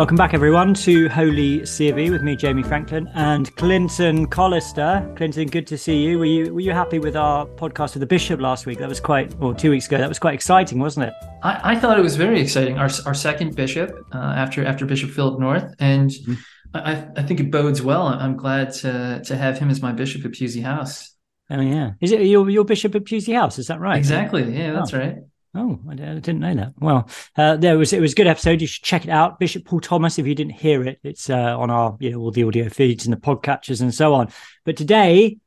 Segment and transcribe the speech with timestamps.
[0.00, 5.14] Welcome back, everyone, to Holy CofE with me, Jamie Franklin, and Clinton Collister.
[5.14, 6.18] Clinton, good to see you.
[6.18, 8.78] Were you were you happy with our podcast with the bishop last week?
[8.78, 9.98] That was quite, or two weeks ago.
[9.98, 11.14] That was quite exciting, wasn't it?
[11.42, 12.78] I, I thought it was very exciting.
[12.78, 16.32] Our our second bishop uh, after after Bishop Philip North, and mm-hmm.
[16.72, 18.06] I, I think it bodes well.
[18.06, 21.14] I'm glad to to have him as my bishop at Pusey House.
[21.50, 23.58] Oh yeah, is it your your bishop at Pusey House?
[23.58, 23.98] Is that right?
[23.98, 24.50] Exactly.
[24.50, 24.98] Yeah, that's oh.
[24.98, 25.16] right.
[25.52, 26.74] Oh, I, didn't know that.
[26.78, 28.60] Well, uh, there was it was a good episode.
[28.60, 30.18] You should check it out, Bishop Paul Thomas.
[30.18, 33.04] If you didn't hear it, it's uh, on our you know all the audio feeds
[33.04, 34.28] and the podcatchers and so on.
[34.64, 35.38] But today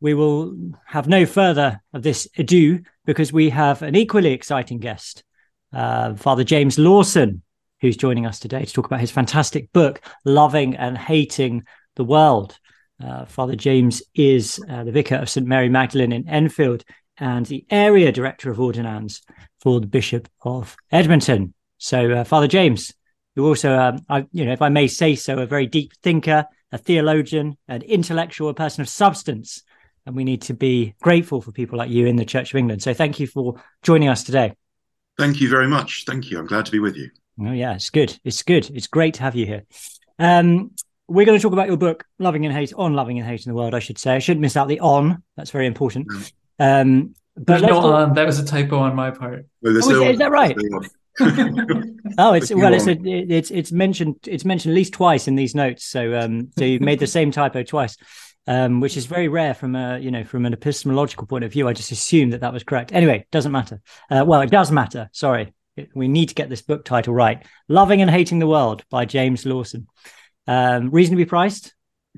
[0.00, 5.24] we will have no further of this ado because we have an equally exciting guest,
[5.72, 7.42] uh, Father James Lawson,
[7.80, 11.64] who's joining us today to talk about his fantastic book, Loving and Hating
[11.94, 12.58] the World.
[13.02, 16.84] Uh, Father James is uh, the vicar of St Mary Magdalene in Enfield
[17.18, 19.22] and the area director of ordinands
[19.66, 21.52] for the Bishop of Edmonton.
[21.78, 22.94] So, uh, Father James,
[23.34, 26.46] you're also, um, I, you know, if I may say so, a very deep thinker,
[26.70, 29.64] a theologian, an intellectual, a person of substance.
[30.06, 32.80] And we need to be grateful for people like you in the Church of England.
[32.80, 34.52] So, thank you for joining us today.
[35.18, 36.04] Thank you very much.
[36.06, 36.38] Thank you.
[36.38, 37.10] I'm glad to be with you.
[37.40, 38.16] Oh, yeah, it's good.
[38.22, 38.70] It's good.
[38.70, 39.64] It's great to have you here.
[40.20, 40.70] Um,
[41.08, 43.50] we're going to talk about your book, Loving and Hate, on Loving and Hate in
[43.50, 44.14] the World, I should say.
[44.14, 45.24] I shouldn't miss out the on.
[45.36, 46.06] That's very important.
[46.06, 46.32] Mm.
[46.60, 48.14] Um, but no on.
[48.14, 49.46] That was a typo on my part.
[49.64, 50.56] oh, is, is, that right?
[52.18, 55.54] oh, it's well, it's a, it's it's mentioned it's mentioned at least twice in these
[55.54, 55.84] notes.
[55.84, 57.96] So um, so you made the same typo twice,
[58.46, 61.68] um, which is very rare from a you know from an epistemological point of view.
[61.68, 62.92] I just assumed that that was correct.
[62.92, 63.80] Anyway, doesn't matter.
[64.10, 65.08] Uh, well, it does matter.
[65.12, 65.54] Sorry,
[65.94, 67.44] we need to get this book title right.
[67.68, 69.88] Loving and Hating the World by James Lawson.
[70.46, 71.74] Um, reasonably priced.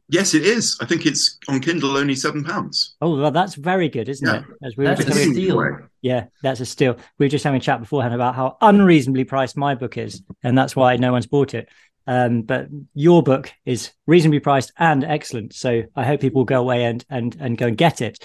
[0.08, 0.78] Yes, it is.
[0.80, 2.96] I think it's on Kindle only seven pounds.
[3.00, 4.40] Oh, well, that's very good, isn't yeah.
[4.40, 4.44] it?
[4.62, 5.78] As we that's were a steal.
[6.02, 6.96] Yeah, that's a steal.
[7.18, 10.56] We were just having a chat beforehand about how unreasonably priced my book is, and
[10.56, 11.68] that's why no one's bought it.
[12.06, 15.54] Um, but your book is reasonably priced and excellent.
[15.54, 18.18] So I hope people will go away and and and go and get it.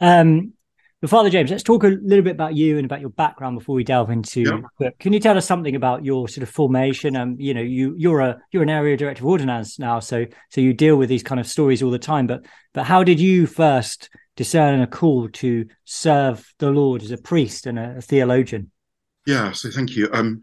[0.00, 0.54] Um,
[1.00, 3.76] but Father James, let's talk a little bit about you and about your background before
[3.76, 4.40] we delve into.
[4.40, 4.60] Yeah.
[4.80, 7.14] But can you tell us something about your sort of formation?
[7.14, 10.60] Um, you know, you you're a you're an area director of ordinands now, so so
[10.60, 12.26] you deal with these kind of stories all the time.
[12.26, 17.18] But but how did you first discern a call to serve the Lord as a
[17.18, 18.72] priest and a, a theologian?
[19.24, 20.08] Yeah, so thank you.
[20.12, 20.42] Um,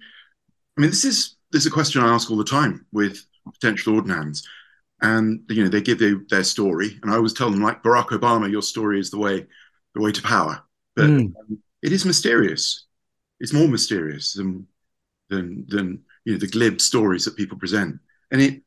[0.77, 3.95] I mean, this is this is a question I ask all the time with potential
[3.95, 4.47] ordinands,
[5.01, 8.07] and you know they give their, their story, and I always tell them like Barack
[8.07, 9.47] Obama, your story is the way
[9.95, 10.61] the way to power.
[10.95, 11.33] But mm.
[11.39, 12.85] um, it is mysterious.
[13.39, 14.67] It's more mysterious than
[15.29, 17.99] than than you know the glib stories that people present.
[18.31, 18.61] And it,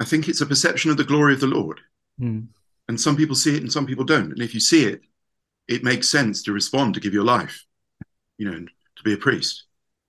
[0.00, 1.80] I think, it's a perception of the glory of the Lord.
[2.20, 2.46] Mm.
[2.88, 4.32] And some people see it, and some people don't.
[4.32, 5.00] And if you see it,
[5.66, 7.64] it makes sense to respond, to give your life,
[8.38, 9.64] you know, to be a priest.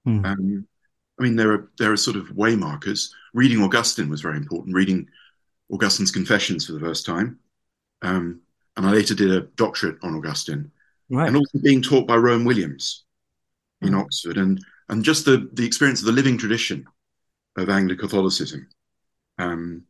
[0.07, 0.25] Mm.
[0.25, 0.67] Um,
[1.19, 3.09] I mean, there are there are sort of waymarkers.
[3.33, 4.75] Reading Augustine was very important.
[4.75, 5.07] Reading
[5.71, 7.39] Augustine's Confessions for the first time.
[8.01, 8.41] Um,
[8.79, 10.71] and I later did a doctorate on Augustine,
[11.09, 11.27] right.
[11.27, 13.03] and also being taught by Rowan Williams
[13.81, 13.99] in mm.
[13.99, 16.85] Oxford, and and just the the experience of the living tradition
[17.57, 18.69] of Anglican Catholicism,
[19.37, 19.83] um,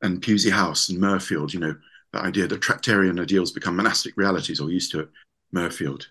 [0.00, 1.76] and Pusey House and Mirfield, You know,
[2.14, 5.08] the idea that Tractarian ideals become monastic realities, or used to at
[5.54, 6.06] Mirfield.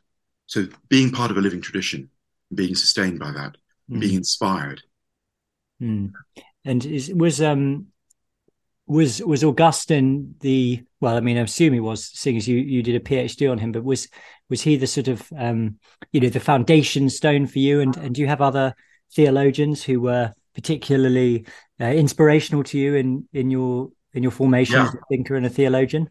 [0.45, 2.11] So being part of a living tradition,
[2.53, 3.57] being sustained by that,
[3.89, 3.99] mm.
[3.99, 4.83] being inspired.
[5.81, 6.13] Mm.
[6.65, 7.87] And is, was um
[8.87, 11.17] was was Augustine the well?
[11.17, 13.71] I mean, I assume he was, seeing as you you did a PhD on him.
[13.71, 14.07] But was
[14.49, 15.79] was he the sort of um,
[16.11, 17.81] you know the foundation stone for you?
[17.81, 18.75] And and do you have other
[19.13, 21.45] theologians who were particularly
[21.81, 24.87] uh, inspirational to you in in your in your formation yeah.
[24.87, 26.09] as a thinker and a theologian?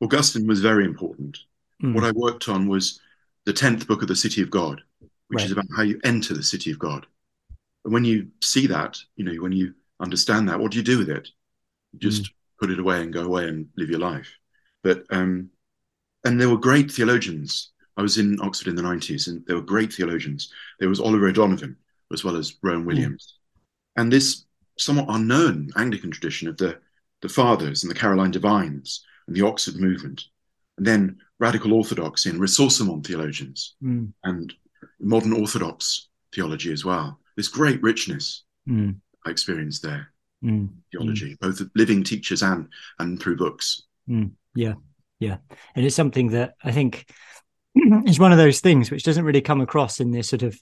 [0.00, 1.38] Augustine was very important.
[1.82, 1.94] Mm.
[1.94, 3.00] What I worked on was
[3.44, 4.82] the tenth book of the City of God,
[5.28, 5.46] which right.
[5.46, 7.06] is about how you enter the City of God.
[7.84, 10.98] And when you see that, you know, when you understand that, what do you do
[10.98, 11.28] with it?
[11.98, 12.30] Just mm.
[12.60, 14.32] put it away and go away and live your life.
[14.82, 15.50] But um,
[16.24, 17.72] and there were great theologians.
[17.96, 20.52] I was in Oxford in the nineties, and there were great theologians.
[20.78, 21.76] There was Oliver O'Donovan
[22.12, 22.86] as well as Rowan mm.
[22.86, 24.02] Williams, mm.
[24.02, 24.44] and this
[24.78, 26.78] somewhat unknown Anglican tradition of the
[27.22, 30.24] the Fathers and the Caroline Divines and the Oxford movement,
[30.76, 34.12] and then radical Orthodoxy and ressourcement theologians mm.
[34.24, 34.52] and
[35.00, 37.18] modern Orthodox theology as well.
[37.36, 38.94] This great richness mm.
[39.26, 40.12] I experienced there
[40.44, 40.68] mm.
[40.92, 41.38] theology, mm.
[41.40, 42.68] both living teachers and
[42.98, 43.82] and through books.
[44.08, 44.32] Mm.
[44.54, 44.74] Yeah,
[45.18, 45.38] yeah,
[45.74, 47.08] and it's something that I think
[48.06, 50.58] is one of those things which doesn't really come across in this sort of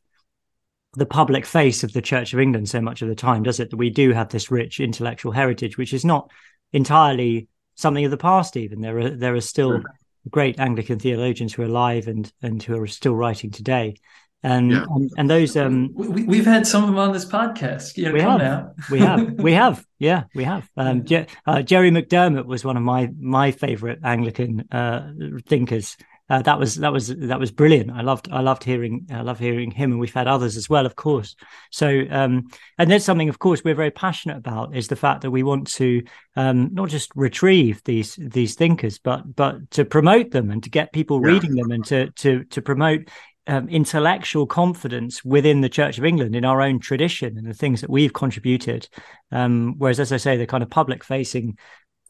[0.97, 3.71] the public face of the Church of England so much of the time, does it?
[3.71, 6.31] That we do have this rich intellectual heritage, which is not
[6.73, 8.57] entirely something of the past.
[8.57, 9.83] Even there are there are still
[10.31, 13.97] great Anglican theologians who are alive and and who are still writing today.
[14.45, 14.85] And Yeah.
[14.95, 17.97] and, and those um We, we've had some of them on this podcast.
[17.97, 18.75] You know, We have.
[18.91, 22.83] we have we have yeah we have um Je- uh, jerry mcdermott was one of
[22.83, 25.01] my my favorite anglican uh
[25.47, 25.97] thinkers
[26.31, 29.39] uh, that was that was that was brilliant i loved i loved hearing i love
[29.39, 31.37] hearing him and we've had others as well of course
[31.71, 32.43] so um
[32.79, 35.67] and there's something of course we're very passionate about is the fact that we want
[35.67, 36.03] to
[36.37, 40.93] um not just retrieve these these thinkers but but to promote them and to get
[40.93, 41.33] people Yeah.
[41.33, 43.03] reading them and to to to promote
[43.47, 47.81] um, intellectual confidence within the Church of England in our own tradition and the things
[47.83, 48.89] that we've contributed.
[49.31, 51.59] Um, whereas, as I say, the kind of public facing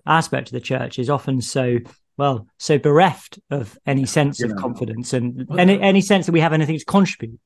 [0.07, 1.79] aspect of the church is often so
[2.17, 6.53] well so bereft of any sense of confidence and any any sense that we have
[6.53, 7.41] anything to contribute.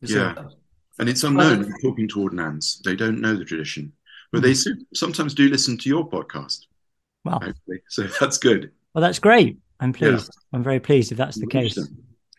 [0.00, 0.34] Yeah.
[1.00, 2.80] And it's unknown in talking to ordinands.
[2.84, 3.92] They don't know the tradition,
[4.30, 4.54] but they
[4.94, 6.66] sometimes do listen to your podcast.
[7.24, 7.80] Well, Hopefully.
[7.88, 8.70] So that's good.
[8.94, 9.58] well, that's great.
[9.80, 10.10] I'm Yeah.
[10.10, 10.30] pleased.
[10.52, 11.88] I'm very pleased if that's the Reach case.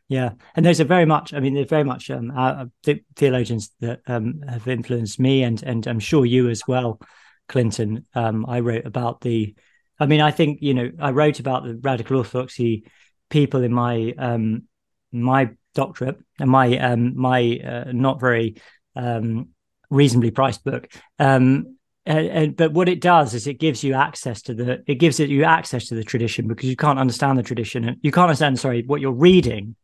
[0.08, 1.34] Yeah, and those are very much.
[1.34, 5.62] I mean, they're very much um, uh, the- theologians that um, have influenced me, and
[5.64, 7.00] and I'm sure you as well,
[7.48, 8.06] Clinton.
[8.14, 9.56] Um, I wrote about the.
[10.00, 12.86] I mean, I think you know, I wrote about the radical orthodoxy
[13.30, 14.64] people in my um,
[15.12, 18.58] my doctorate and my um, my uh, not very
[18.96, 19.50] um,
[19.90, 20.88] reasonably priced book.
[21.18, 24.96] Um, and, and, but what it does is it gives you access to the it
[24.96, 28.26] gives you access to the tradition because you can't understand the tradition and you can't
[28.26, 29.76] understand sorry what you're reading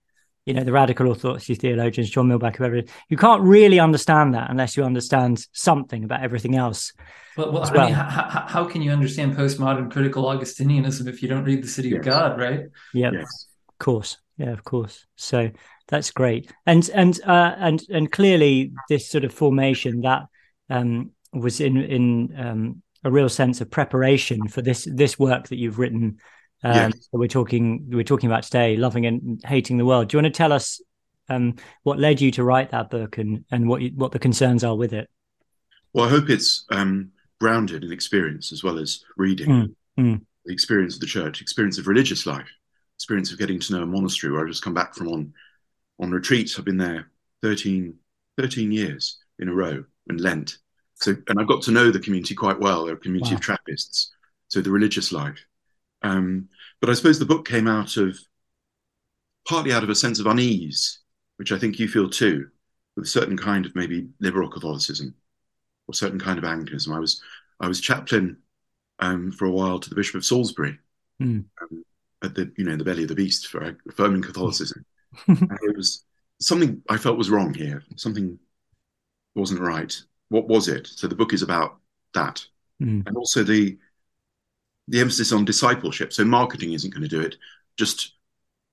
[0.46, 4.76] you know, the radical orthodoxy theologians, John Milbank, whoever, you can't really understand that unless
[4.76, 6.94] you understand something about everything else.
[7.38, 11.22] Well, well, as I mean, how, how, how can you understand postmodern critical Augustinianism if
[11.22, 12.00] you don't read the City Yes.
[12.00, 12.62] of God, right?
[12.94, 13.48] Yeah, Yes.
[13.70, 14.18] of course.
[14.38, 15.06] Yeah, of course.
[15.16, 15.52] So
[15.88, 16.52] that's great.
[16.66, 20.24] And and uh, and and clearly this sort of formation that
[20.70, 25.58] um, was in in um, a real sense of preparation for this this work that
[25.58, 26.18] you've written.
[26.64, 30.10] Um, we're talking we're talking about today, loving and hating the world.
[30.10, 30.82] Do you want to tell us
[31.30, 34.64] um, what led you to write that book and and what you, what the concerns
[34.64, 35.10] are with it?
[35.94, 39.48] Well, I hope it's um, grounded in experience as well as reading.
[39.50, 40.22] Mm, mm.
[40.46, 42.50] The experience of the church, experience of religious life,
[42.96, 45.34] experience of getting to know a monastery where I've just come back from on
[46.00, 46.56] on retreat.
[46.58, 47.10] I've been there
[47.42, 47.94] 13,
[48.38, 50.58] 13 years in a row in Lent.
[50.96, 52.86] So, and I've got to know the community quite well.
[52.86, 53.38] They're a community Wow.
[53.38, 54.12] of Trappists,
[54.48, 55.44] so the religious life.
[56.02, 56.50] Um,
[56.80, 58.18] but I suppose the book came out of
[59.48, 61.00] partly out of a sense of unease,
[61.38, 62.48] which I think you feel too,
[62.96, 65.14] with a certain kind of maybe liberal Catholicism
[65.88, 66.94] or certain kind of Anglicanism.
[66.94, 67.22] I was
[67.60, 68.38] I was chaplain
[69.00, 70.78] um, for a while to the Bishop of Salisbury
[71.22, 71.46] Mm.
[71.62, 71.86] um,
[72.24, 74.84] at the you know in the belly of the beast for affirming Catholicism.
[75.28, 76.04] and it was
[76.40, 77.84] something I felt was wrong here.
[77.96, 78.40] Something
[79.36, 79.96] wasn't right.
[80.30, 80.88] What was it?
[80.88, 81.78] So the book is about
[82.14, 82.44] that,
[82.82, 83.06] Mm.
[83.06, 83.78] and also the
[84.92, 86.12] the emphasis on discipleship.
[86.12, 87.38] So marketing isn't going to do it.
[87.78, 88.14] Just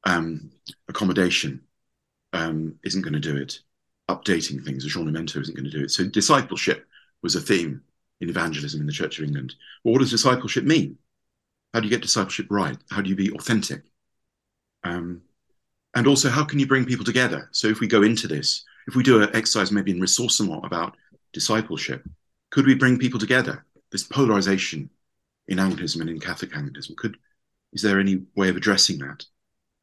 [0.04, 0.50] um,
[0.88, 1.62] accommodation
[2.32, 3.60] um, isn't going to do it.
[4.10, 5.92] Updating things, aggiornamento isn't going to do it.
[5.92, 6.86] So discipleship
[7.22, 7.82] was a theme
[8.20, 9.54] in evangelism in the Church of England.
[9.84, 10.98] Well, what does discipleship mean?
[11.72, 12.76] How do you get discipleship right?
[12.90, 13.82] How do you be authentic?
[14.82, 15.22] Um,
[15.94, 17.48] and also, how can you bring people together?
[17.52, 20.66] So, if we go into this, if we do an exercise maybe in resource ressourcement
[20.66, 20.96] about
[21.32, 22.02] discipleship,
[22.50, 23.64] could we bring people together?
[23.90, 24.90] This polarization
[25.48, 27.16] in Anglicanism and in Catholic Anglicanism, could
[27.72, 29.24] is there any way of addressing that?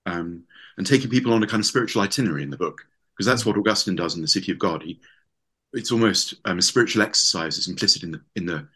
[0.06, 0.44] Um,
[0.78, 2.82] and taking people on a kind of spiritual itinerary in the book,
[3.14, 4.84] because that's what Augustine does in the City of God.
[4.84, 5.00] He,
[5.74, 8.68] it's almost um, a spiritual exercise is implicit in the in the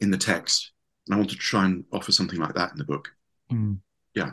[0.00, 0.72] in the text,
[1.06, 3.10] and I want to try and offer something like that in the book
[3.50, 3.78] Mm.
[4.14, 4.32] Yeah.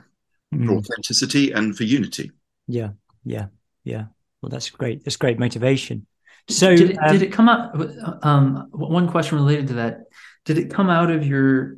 [0.53, 0.67] Mm.
[0.67, 2.31] for authenticity and for unity.
[2.67, 2.89] Yeah,
[3.23, 3.47] yeah,
[3.83, 4.05] yeah.
[4.41, 5.03] Well, that's great.
[5.03, 6.05] That's great motivation.
[6.49, 7.75] So, did it, um, did it come out?
[8.23, 10.01] Um, one question related to that:
[10.45, 11.77] Did it come out of your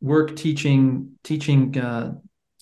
[0.00, 2.14] work teaching teaching uh,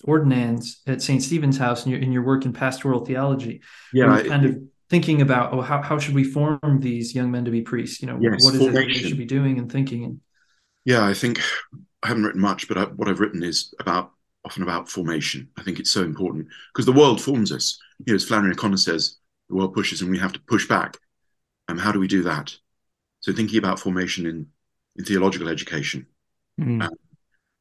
[0.03, 1.21] ordinands at St.
[1.21, 3.61] Stephen's House and your in your work in pastoral theology?
[3.91, 4.55] Yeah, Were I- you kind of
[4.89, 8.01] thinking about oh how, how should we form these young men to be priests?
[8.01, 10.03] You know, Yes, what is it that they should be doing and thinking?
[10.03, 10.21] And
[10.85, 11.39] Yeah, I think
[12.03, 14.11] I haven't written much, but I, what I've written is about
[14.45, 15.49] often about formation.
[15.57, 17.77] I think it's so important because the world forms us.
[18.05, 19.17] You know, as Flannery O'Connor says,
[19.49, 20.97] the world pushes and we have to push back.
[21.67, 22.55] Um, how do we do that?
[23.21, 24.47] So thinking about formation in,
[24.97, 26.07] in theological education.
[26.57, 26.89] mm, uh,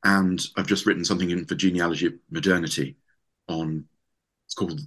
[0.09, 2.97] And I've just written something in for genealogy of modernity
[3.47, 3.85] on
[4.47, 4.81] it's called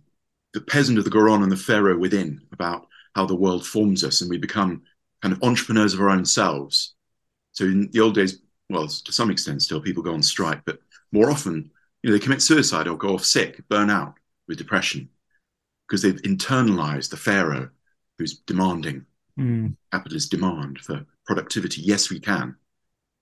[0.56, 4.22] The Peasant of the Garonne and the Pharaoh Within, about how the world forms us
[4.22, 4.82] and we become
[5.22, 6.96] kind of entrepreneurs of our own selves.
[7.52, 8.40] So in the old days,
[8.72, 10.80] well, to some extent still people go on strike, but
[11.12, 11.70] more often,
[12.02, 14.16] you know, they commit suicide or go off sick, burn out
[14.48, 15.08] with depression
[15.88, 17.70] because they've internalized the Pharaoh
[18.18, 19.06] who's demanding
[19.38, 21.82] mm, capitalist demand for productivity.
[21.84, 22.56] Yes, we can.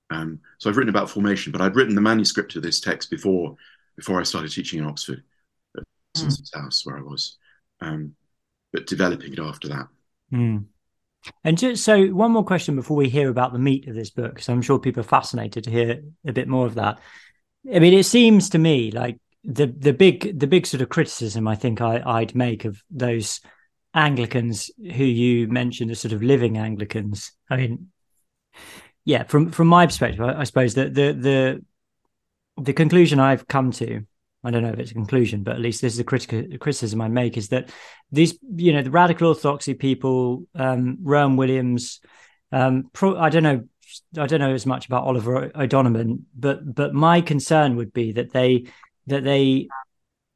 [0.10, 3.56] Um, so I've written about formation, but I'd written the manuscript of this text before
[3.96, 5.24] before I started teaching in Oxford,
[5.76, 5.84] at.
[6.16, 7.38] Stephen's house where I was.
[7.82, 8.16] Um,
[8.72, 9.88] but developing it after that.
[10.32, 10.66] Mm.
[11.44, 14.36] And just so one more question before we hear about the meat of this book,
[14.36, 17.00] because I'm sure people are fascinated to hear a bit more of that.
[17.74, 21.48] I mean, it seems to me like the the big the big sort of criticism
[21.48, 23.42] I think I, I'd make of those
[23.94, 27.32] Anglicans who you mentioned as sort of living Anglicans.
[27.50, 27.92] I mean,
[29.06, 31.66] yeah, from from my perspective, I, I suppose that the the
[32.62, 34.06] the conclusion I've come to,
[34.44, 37.02] I don't know if it's a conclusion, but at least this is a critical criticism
[37.02, 37.70] I make is that
[38.12, 42.00] these, you know, the radical orthodoxy people, um, Rowan Williams,
[42.52, 43.64] um, pro, I don't know,
[44.18, 48.32] I don't know as much about Oliver O'Donovan, but but my concern would be that
[48.32, 48.66] they
[49.08, 49.68] that they,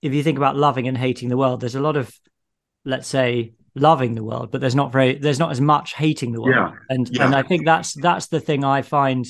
[0.02, 2.14] if you think about loving and hating the world, there's a lot of,
[2.86, 6.42] let's say, loving the world, but there's not very there's not as much hating the
[6.42, 6.72] world, yeah.
[6.90, 7.26] and yeah.
[7.26, 9.26] and I think that's that's the thing I find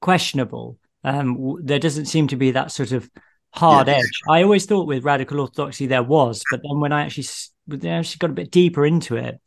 [0.00, 0.78] questionable.
[1.02, 3.10] Um, there doesn't seem to be that sort of
[3.52, 4.04] hard yes.
[4.04, 4.20] edge.
[4.28, 7.26] I always thought with radical orthodoxy there was, but then when I actually
[7.66, 9.40] when I actually got a bit deeper into it,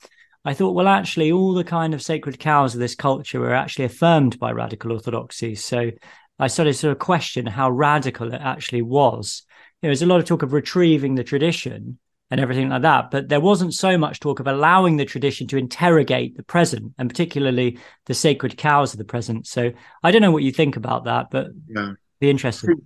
[0.46, 3.86] I thought, well, actually, all the kind of sacred cows of this culture were actually
[3.86, 5.55] affirmed by radical orthodoxy.
[5.55, 5.91] So
[6.39, 9.43] I started to sort of question how radical it actually was.
[9.81, 13.29] There was a lot of talk of retrieving the tradition and everything like that, but
[13.29, 17.79] there wasn't so much talk of allowing the tradition to interrogate the present and particularly
[18.05, 19.48] the sacred cows of the present.
[19.48, 19.72] So
[20.03, 21.93] I don't know what you think about that, but yeah.
[22.19, 22.77] be interested.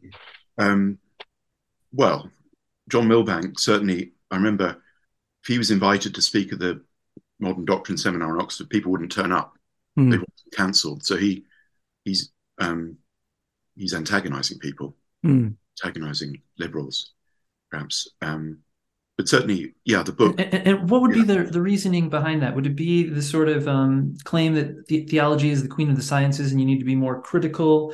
[0.57, 0.99] Um,
[1.91, 2.29] well,
[2.89, 4.11] John Milbank certainly.
[4.29, 4.77] I remember
[5.43, 6.81] if he was invited to speak at the
[7.39, 9.57] Modern Doctrine Seminar in Oxford, people wouldn't turn up;
[9.97, 10.11] mm.
[10.11, 11.03] they were cancelled.
[11.03, 11.45] So he
[12.05, 12.97] he's um,
[13.75, 14.95] he's antagonising people,
[15.25, 15.55] mm.
[15.83, 17.13] antagonising liberals,
[17.71, 18.07] perhaps.
[18.21, 18.59] Um,
[19.21, 20.33] but certainly, yeah, the book.
[20.39, 21.21] And, and what would yeah.
[21.21, 22.55] be the, the reasoning behind that?
[22.55, 25.95] Would it be the sort of um, claim that the, theology is the queen of
[25.95, 27.93] the sciences and you need to be more critical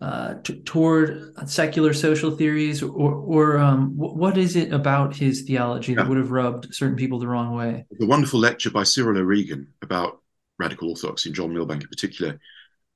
[0.00, 5.42] uh, t- toward secular social theories, or, or um, w- what is it about his
[5.42, 7.84] theology that would have rubbed certain people the wrong way?
[7.90, 10.22] The wonderful lecture by Cyril O'Regan about
[10.58, 12.40] radical orthodoxy and John Milbank in particular,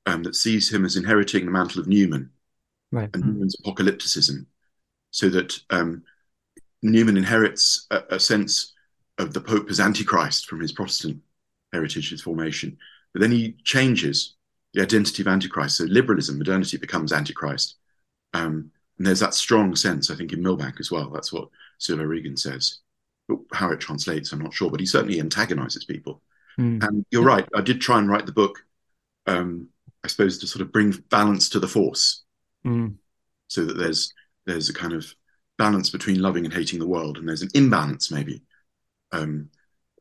[0.07, 2.31] um, that sees him as inheriting the mantle of Newman
[2.91, 3.09] right.
[3.13, 4.47] and Newman's apocalypticism,
[5.11, 6.01] so that um,
[6.81, 8.73] Newman inherits a, a, sense
[9.17, 11.21] of the Pope as Antichrist from his Protestant
[11.73, 12.77] heritage, his formation,
[13.13, 14.35] but then he changes
[14.73, 15.77] the identity of Antichrist.
[15.77, 17.75] So liberalism, modernity becomes Antichrist.
[18.33, 21.09] Um, and there's that strong sense, I think, in Milbank as well.
[21.09, 22.79] That's what Cyril O'Regan says.
[23.27, 26.21] But how it translates, I'm not sure, but he certainly antagonizes people.
[26.59, 26.83] Mm.
[26.83, 27.47] And you're right.
[27.55, 28.63] I did try and write the book,
[29.27, 29.67] um,
[30.03, 32.23] I suppose, to sort of bring balance to the force,
[32.65, 32.95] mm.
[33.47, 34.13] so that there's
[34.45, 35.13] there's a kind of
[35.57, 38.43] balance between loving and hating the world, and there's an imbalance maybe.
[39.11, 39.49] Um,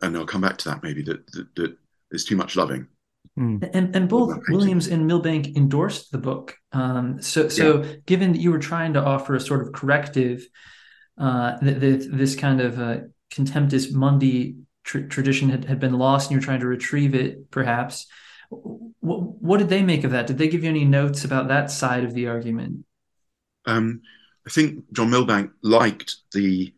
[0.02, 1.76] and I'll come back to that maybe that, that, that
[2.10, 2.88] there's too much loving
[3.38, 3.68] Mm.
[3.74, 6.56] And and both Williams and Milbank endorsed the book.
[6.72, 7.94] Um, so so yeah.
[8.06, 10.46] given that you were trying to offer a sort of corrective,
[11.18, 12.98] uh, that, that this kind of uh,
[13.30, 18.06] contemptus mundi tr- tradition had, had been lost, and you're trying to retrieve it, perhaps.
[18.48, 20.26] What, what did they make of that?
[20.26, 22.86] Did they give you any notes about that side of the argument?
[23.66, 24.02] Um,
[24.46, 26.72] I think John Milbank liked the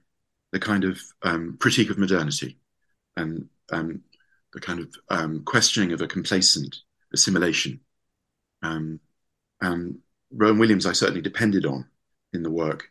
[0.53, 2.59] the kind of um, critique of modernity,
[3.17, 4.01] and um,
[4.55, 6.75] the kind of um, questioning of a complacent
[7.13, 7.81] assimilation.
[8.63, 8.99] Um,
[9.61, 9.99] and
[10.33, 11.87] Rowan Williams, I certainly depended on
[12.33, 12.91] in the work,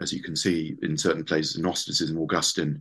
[0.00, 2.80] as you can see in certain places, Gnosticism, Augustine,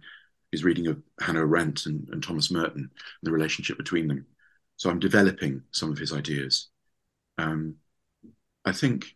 [0.52, 2.90] his reading of Hannah Arendt and, and Thomas Merton, and
[3.24, 4.26] the relationship between them.
[4.78, 6.70] So I'm developing some of his ideas.
[7.38, 7.76] Um,
[8.64, 9.16] I think,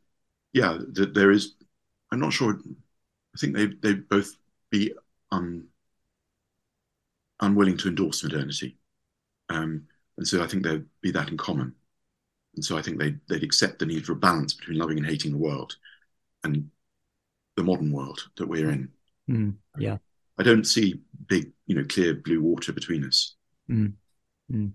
[0.52, 1.56] yeah, that there is.
[2.12, 2.60] I'm not sure.
[3.36, 4.36] I think they they both
[4.70, 4.94] be
[5.32, 5.68] un,
[7.40, 8.78] unwilling to endorse modernity.
[9.50, 9.88] Um,
[10.18, 11.74] and so I think there'd be that in common.
[12.56, 15.08] And so I think they'd, they'd accept the need for a balance between loving and
[15.08, 15.76] hating the world
[16.44, 16.70] and
[17.56, 18.90] the modern world that we're in.
[19.30, 19.98] Mm, yeah.
[20.38, 23.36] I don't see big, you know, clear blue water between us.
[23.70, 23.94] Mm,
[24.52, 24.72] mm.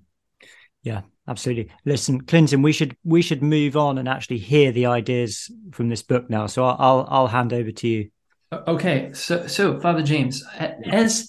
[0.85, 1.73] Yeah, absolutely.
[1.85, 6.03] Listen, Clinton, we should we should move on and actually hear the ideas from this
[6.03, 6.47] book now.
[6.47, 8.11] So I'll I'll, I'll hand over to you.
[8.53, 11.29] Okay, so so Father James, as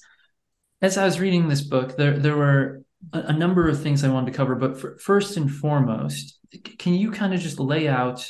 [0.82, 2.84] as I was reading this book, there there were
[3.14, 6.38] a, a number of things I wanted to cover, but for, first and foremost,
[6.78, 8.30] can you kind of just lay out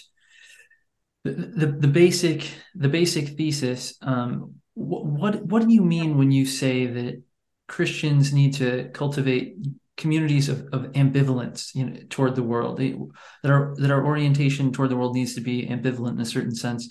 [1.24, 3.96] the, the, the basic the basic thesis?
[4.04, 7.24] Um, what, what what do you mean when you say that
[7.68, 9.58] Christians need to cultivate
[9.98, 12.96] communities of, of ambivalence you know, toward the world they,
[13.44, 16.54] that our that our orientation toward the world needs to be ambivalent in a certain
[16.54, 16.90] sense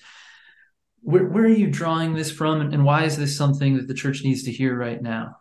[1.03, 4.25] where, where are you drawing this from and, why is this something that the church
[4.25, 5.37] needs to hear right now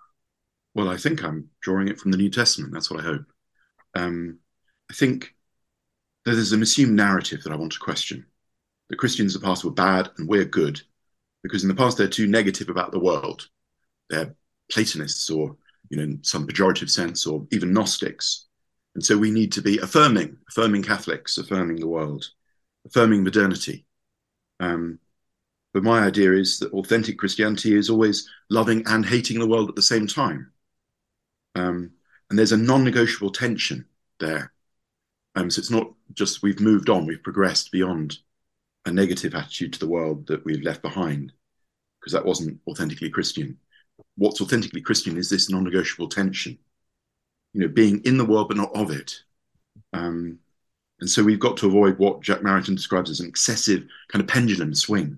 [0.73, 2.73] well, I think I'm drawing it from the New Testament.
[2.73, 3.25] That's what I hope.
[3.93, 4.39] Um,
[4.89, 5.35] I think
[6.25, 8.25] that there's an assumed narrative that I want to question
[8.89, 10.81] that Christians in the past were bad and we're good
[11.43, 13.47] because in the past they're too negative about the world.
[14.09, 14.35] They're
[14.71, 15.57] Platonists or
[15.89, 18.47] you know in some pejorative sense or even Gnostics.
[18.95, 22.29] And so we need to be affirming, affirming Catholics, affirming the world,
[22.85, 23.85] affirming modernity.
[24.59, 24.99] Um,
[25.73, 29.75] but my idea is that authentic Christianity is always loving and hating the world at
[29.75, 30.51] the same time.
[31.55, 31.91] Um,
[32.29, 33.85] and there's a non negotiable tension
[34.19, 34.53] there.
[35.35, 38.17] Um, so it's not just we've moved on, we've progressed beyond
[38.85, 41.31] a negative attitude to the world that we've left behind,
[41.99, 43.57] because that wasn't authentically Christian.
[44.15, 46.57] What's authentically Christian is this non negotiable tension,
[47.53, 49.13] you know, being in the world but not of it.
[49.93, 50.39] Um,
[50.99, 54.27] and so we've got to avoid what Jacques Maritain describes as an excessive kind of
[54.27, 55.17] pendulum swing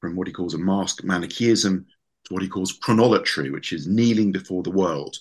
[0.00, 1.86] from what he calls a masked Manichaeism
[2.24, 5.16] to what he calls chronolatry, which is kneeling before the world.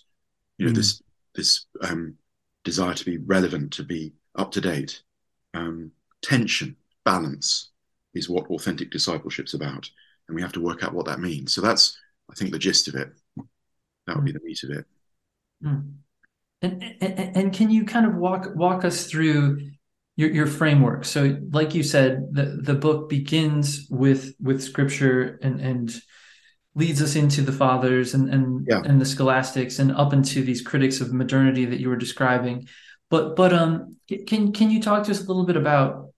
[0.57, 0.75] You know, mm.
[0.75, 1.01] this
[1.35, 2.15] this um,
[2.63, 5.01] desire to be relevant, to be up to date.
[5.53, 5.91] Um,
[6.21, 6.75] tension,
[7.05, 7.69] balance
[8.13, 9.89] is what authentic discipleship's about,
[10.27, 11.53] and we have to work out what that means.
[11.53, 11.97] So that's,
[12.29, 13.09] I think, the gist of it.
[14.05, 14.85] That would be the meat of it.
[15.63, 15.93] Mm.
[16.61, 19.59] And, and, and can you kind of walk walk us through
[20.17, 21.05] your, your framework.
[21.05, 26.01] So, like you said, the, the book begins with with scripture and and
[26.75, 28.81] leads us into the fathers and and yeah.
[28.83, 32.67] and the scholastics and up into these critics of modernity that you were describing.
[33.09, 36.09] But but um, can can you talk to us a little bit about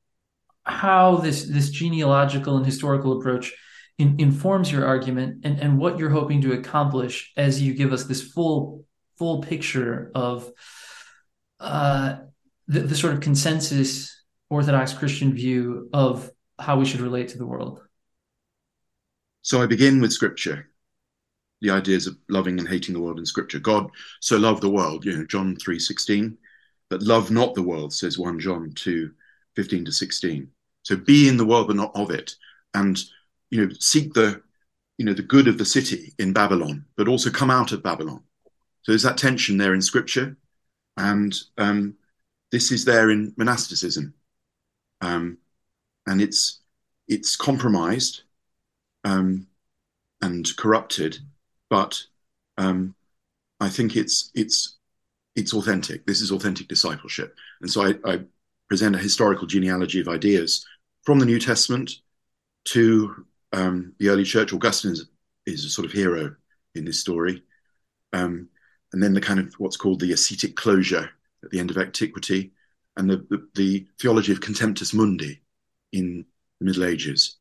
[0.63, 3.53] how this this genealogical and historical approach
[3.99, 8.05] in, informs your argument and and what you're hoping to accomplish as you give us
[8.05, 8.85] this full
[9.17, 10.49] full picture of
[11.59, 12.15] uh
[12.67, 14.15] the, the sort of consensus
[14.49, 17.81] Orthodox Christian view of how we should relate to the world?
[19.41, 20.69] So I begin with scripture,
[21.61, 23.59] the ideas of loving and hating the world in scripture.
[23.59, 23.89] God
[24.21, 26.37] so loved the world, you know, John 3 16,
[26.89, 29.11] but love not the world, says 1 John 2
[29.55, 30.47] 15 to 16.
[30.83, 32.35] So be in the world, but not of it.
[32.73, 32.99] And,
[33.49, 34.41] you know, seek the,
[34.97, 38.23] you know, the good of the city in Babylon, but also come out of Babylon.
[38.83, 40.37] So there's that tension there in scripture.
[40.97, 41.95] And um,
[42.51, 44.13] this is there in monasticism,
[45.01, 45.37] um,
[46.07, 46.59] and it's
[47.07, 48.23] it's compromised
[49.03, 49.47] um,
[50.21, 51.19] and corrupted,
[51.69, 52.01] but
[52.57, 52.95] um,
[53.59, 54.77] I think it's it's
[55.35, 56.05] it's authentic.
[56.05, 58.19] This is authentic discipleship, and so I, I,
[58.67, 60.63] present a historical genealogy of ideas
[61.01, 61.91] from the New Testament
[62.65, 64.53] to um, the early church.
[64.53, 65.05] Augustine is,
[65.45, 66.35] is, a sort of hero
[66.75, 67.43] in this story,
[68.13, 68.47] um,
[68.93, 71.09] and then the kind of what's called the ascetic closure
[71.43, 72.51] at the end of antiquity,
[72.97, 75.41] and the, the, the theology of contemptus mundi
[75.91, 76.25] in
[76.59, 77.37] the Middle Ages,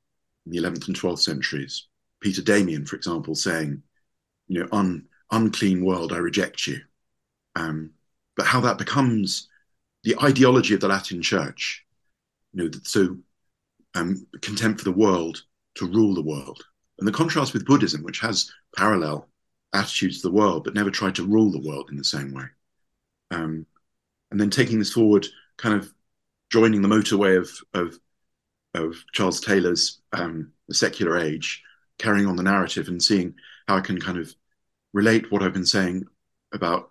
[0.46, 1.86] in the 11th and 12th centuries.
[2.20, 3.82] Peter Damian, for example, saying,
[4.48, 6.80] you know, un, unclean world, I reject you.
[7.54, 7.92] Um,
[8.36, 9.48] but how that becomes
[10.04, 11.84] the ideology of the Latin Church,
[12.52, 13.16] you know, so
[13.94, 15.42] um, contempt for the world
[15.78, 16.62] to rule the world.
[16.98, 19.28] And the contrast with Buddhism, which has parallel
[19.72, 22.44] attitudes to the world, but never tried to rule the world in the same way.
[23.30, 23.66] Um,
[24.30, 25.92] and then taking this forward, kind of
[26.50, 27.98] joining the motorway of of,
[28.74, 31.62] of Charles Taylor's um, The Secular Age,
[31.98, 33.34] carrying on the narrative and seeing
[33.66, 34.34] how I can kind of
[34.92, 36.04] relate what I've been saying
[36.52, 36.90] about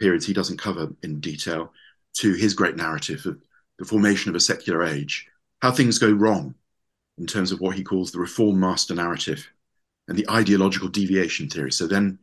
[0.00, 1.72] periods he doesn't cover in detail
[2.14, 3.40] to his great narrative of
[3.78, 5.28] the formation of a secular age,
[5.60, 6.54] how things go wrong
[7.18, 9.46] in terms of what he calls the reform master narrative
[10.08, 11.72] and the ideological deviation theory.
[11.72, 12.18] So then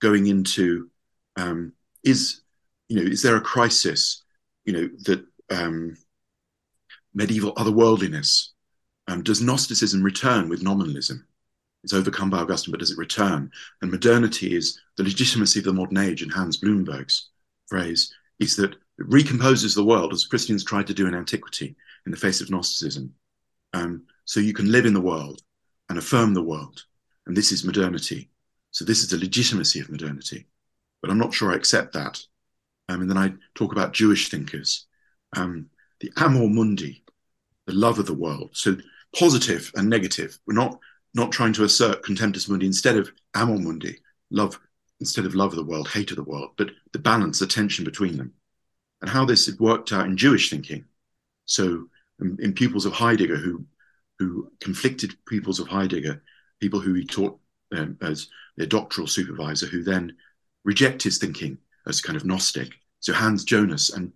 [0.00, 0.90] going into
[1.36, 1.72] um,
[2.04, 2.40] is
[2.88, 4.22] you know, is there a crisis,
[4.64, 5.96] you know, that um,
[7.14, 8.48] medieval otherworldliness?
[9.08, 11.26] Um, does Gnosticism return with nominalism?
[11.84, 13.50] It's overcome by Augustine, but does it return?
[13.82, 17.30] And modernity is the legitimacy of the modern age, in Hans Blumenberg's
[17.68, 22.10] phrase, is that it recomposes the world as Christians tried to do in antiquity in
[22.10, 23.14] the face of Gnosticism.
[23.74, 25.40] Um, so you can live in the world
[25.88, 26.84] and affirm the world.
[27.26, 28.28] And this is modernity.
[28.72, 30.46] So this is the legitimacy of modernity.
[31.00, 32.20] But I'm not sure I accept that
[32.88, 34.86] um, and then I talk about Jewish thinkers,
[35.36, 35.68] um,
[36.00, 37.02] the amor mundi,
[37.66, 38.50] the love of the world.
[38.52, 38.76] So
[39.18, 40.38] positive and negative.
[40.46, 40.78] We're not
[41.14, 43.98] not trying to assert contemptus mundi instead of amor mundi,
[44.30, 44.58] love
[45.00, 47.84] instead of love of the world, hate of the world, but the balance, the tension
[47.84, 48.32] between them,
[49.00, 50.84] and how this had worked out in Jewish thinking.
[51.44, 51.88] So
[52.20, 53.64] in, in pupils of Heidegger, who
[54.18, 56.22] who conflicted pupils of Heidegger,
[56.60, 57.38] people who he taught
[57.76, 60.16] um, as their doctoral supervisor, who then
[60.64, 62.72] reject his thinking as kind of Gnostic.
[63.00, 64.12] So Hans Jonas and,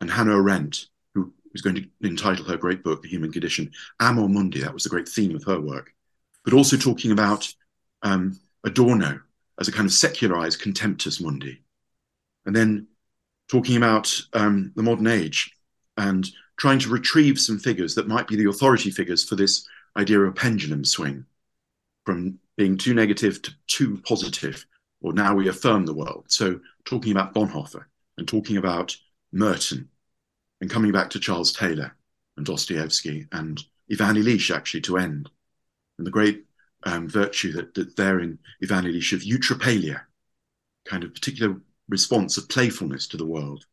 [0.00, 4.28] and Hannah Arendt, who was going to entitle her great book, The Human Condition, Amor
[4.28, 5.92] Mundi, that was the great theme of her work,
[6.44, 7.52] but also talking about
[8.02, 9.20] um, Adorno
[9.58, 11.62] as a kind of secularized contemptus mundi.
[12.44, 12.88] And then
[13.48, 15.52] talking about um, the modern age
[15.96, 19.66] and trying to retrieve some figures that might be the authority figures for this
[19.96, 21.24] idea of pendulum swing
[22.04, 24.64] from being too negative to too positive
[25.00, 26.24] or now we affirm the world.
[26.28, 27.84] So talking about Bonhoeffer
[28.16, 28.96] and talking about
[29.32, 29.88] Merton
[30.60, 31.94] and coming back to Charles Taylor
[32.36, 35.30] and Dostoevsky and Ivan Illich actually to end.
[35.98, 36.44] And the great
[36.84, 40.00] um, virtue that, that there in Ivan Illich of eutrapelia,
[40.86, 41.56] kind of particular
[41.88, 43.64] response of playfulness to the world.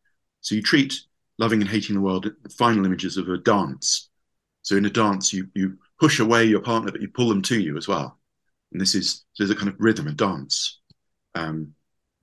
[0.41, 1.01] So you treat
[1.37, 4.09] loving and hating the world final images of a dance.
[4.61, 7.59] So in a dance, you you push away your partner, but you pull them to
[7.59, 8.19] you as well.
[8.71, 10.79] And this is there's a kind of rhythm, a dance
[11.35, 11.73] um,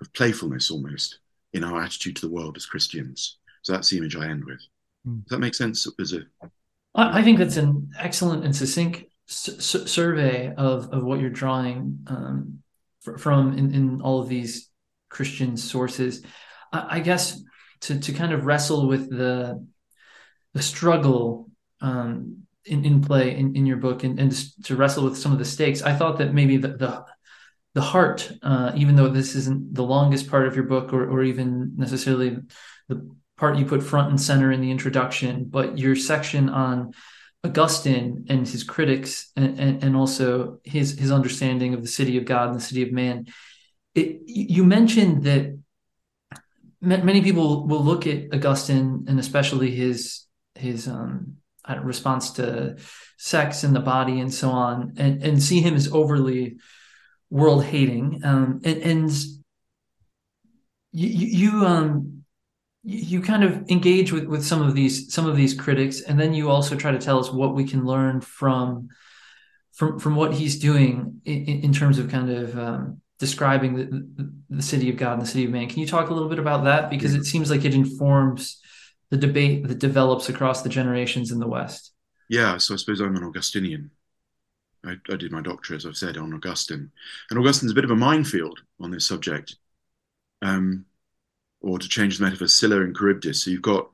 [0.01, 1.19] of playfulness almost
[1.53, 3.39] in our attitude to the world as Christians.
[3.63, 4.61] So that's the image I end with.
[5.07, 5.25] Mm.
[5.25, 5.87] Does that make sense?
[6.01, 6.21] As a,
[6.95, 12.63] I think that's an excellent and succinct s- survey of of what you're drawing um,
[13.19, 14.71] from in, in all of these
[15.09, 16.23] Christian sources.
[16.73, 17.41] I, I, guess
[17.83, 19.67] to to kind of wrestle with the
[20.55, 24.33] the struggle um, in, in play in, in your book and, and
[24.65, 27.05] to wrestle with some of the stakes, I thought that maybe the the,
[27.75, 31.23] the heart, uh, even though this isn't the longest part of your book or, or
[31.23, 32.39] even necessarily
[32.89, 36.93] the part you put front and center in the introduction, but your section on
[37.43, 42.27] Augustine and his critics and, and, and, also his his understanding of the city of
[42.27, 43.27] God and the city of man.
[43.95, 45.59] It, you mentioned that
[46.81, 51.37] many people will look at Augustine and especially his his um,
[51.83, 52.77] response to
[53.19, 56.57] sex and the body and so on, and, and see him as overly
[57.29, 58.23] world hating.
[58.25, 59.11] Um, and, and
[60.93, 62.25] you, you um
[62.83, 66.33] you kind of engage with with some of these some of these critics and then
[66.33, 68.89] you also try to tell us what we can learn from
[69.73, 74.63] from from what he's doing in, in terms of kind of um, describing the, the
[74.63, 75.69] city of god and the city of man.
[75.69, 76.91] Can you talk a little bit about that?
[76.91, 78.61] Because it seems like it informs
[79.11, 81.93] the debate that develops across the generations in the west.
[82.29, 83.91] Yeah so i suppose i'm an augustinian.
[84.85, 86.91] I, I did my doctorate as i've said on augustine.
[87.31, 89.57] And augustine's a bit of a minefield on this subject
[90.43, 90.87] um,
[91.61, 93.45] or to change the metaphor, Scylla and Charybdis.
[93.45, 93.91] So you've got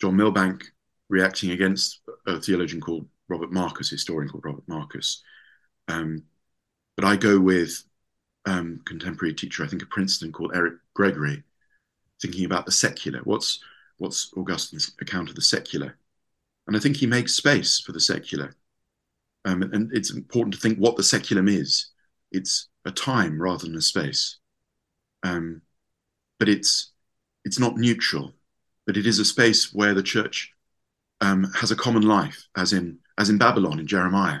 [0.00, 0.64] John Milbank
[1.08, 5.22] reacting against a theologian called Robert Markus, historian called Robert Markus.
[5.88, 6.24] Um,
[6.96, 7.82] but I go with
[8.46, 11.42] um, contemporary teacher, I think, at Princeton called Eric Gregory,
[12.20, 13.20] thinking about the secular.
[13.24, 13.60] What's
[13.98, 15.96] what's Augustine's account of the secular?
[16.66, 18.54] And I think he makes space for the secular.
[19.44, 21.90] Um, and it's important to think what the saeculum is.
[22.30, 24.38] It's a time rather than a space.
[25.22, 25.62] Um,
[26.38, 26.92] but it's
[27.44, 28.34] it's not neutral,
[28.86, 30.52] but it is a space where the church
[31.20, 34.40] um, has a common life, as in as in Babylon in Jeremiah,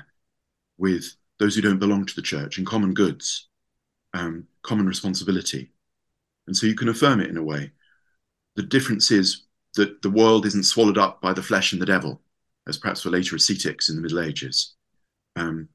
[0.78, 3.48] with those who don't belong to the church and common goods,
[4.14, 5.70] um, common responsibility,
[6.46, 7.72] and so you can affirm it in a way.
[8.56, 9.44] The difference is
[9.74, 12.20] that the world isn't swallowed up by the flesh and the devil,
[12.68, 14.74] as perhaps for later ascetics in the Middle Ages,
[15.36, 15.68] um,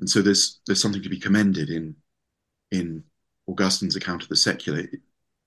[0.00, 1.96] and so there's there's something to be commended in
[2.70, 3.04] in
[3.48, 4.86] Augustine's account of the secular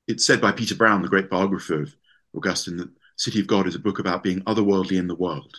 [0.08, 1.96] it's said by Peter Brown, the great biographer of
[2.34, 5.58] Augustine, that City of God is a book about being otherworldly in the world,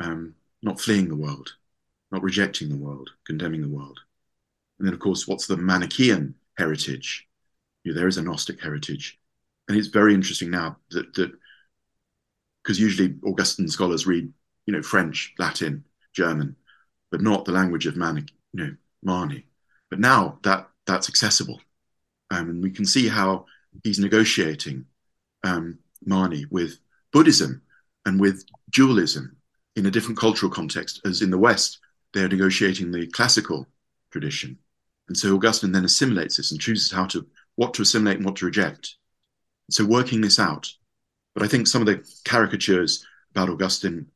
[0.00, 1.54] um, not fleeing the world,
[2.12, 3.98] not rejecting the world, condemning the world.
[4.78, 7.28] And then, of course, what's the Manichaean heritage?
[7.84, 9.18] You know, there is a Gnostic heritage.
[9.68, 11.32] And it's very interesting now that, that
[12.62, 14.32] because usually Augustine scholars read,
[14.66, 16.56] you know, French, Latin, German,
[17.10, 19.46] but not the language of Manic, you know, Mani.
[19.90, 21.60] But now that that's accessible
[22.32, 23.44] um, and we can see how
[23.84, 24.86] he's negotiating
[25.44, 26.78] um, Mani with
[27.12, 27.60] Buddhism
[28.06, 29.36] and with dualism
[29.76, 31.78] in a different cultural context, as in the West,
[32.14, 33.66] they're negotiating the classical
[34.10, 34.58] tradition.
[35.12, 38.36] And so Augustine then assimilates this and chooses how to what to assimilate and what
[38.36, 38.96] to reject.
[39.70, 40.72] So working this out.
[41.34, 44.06] But I think some of the caricatures about Augustine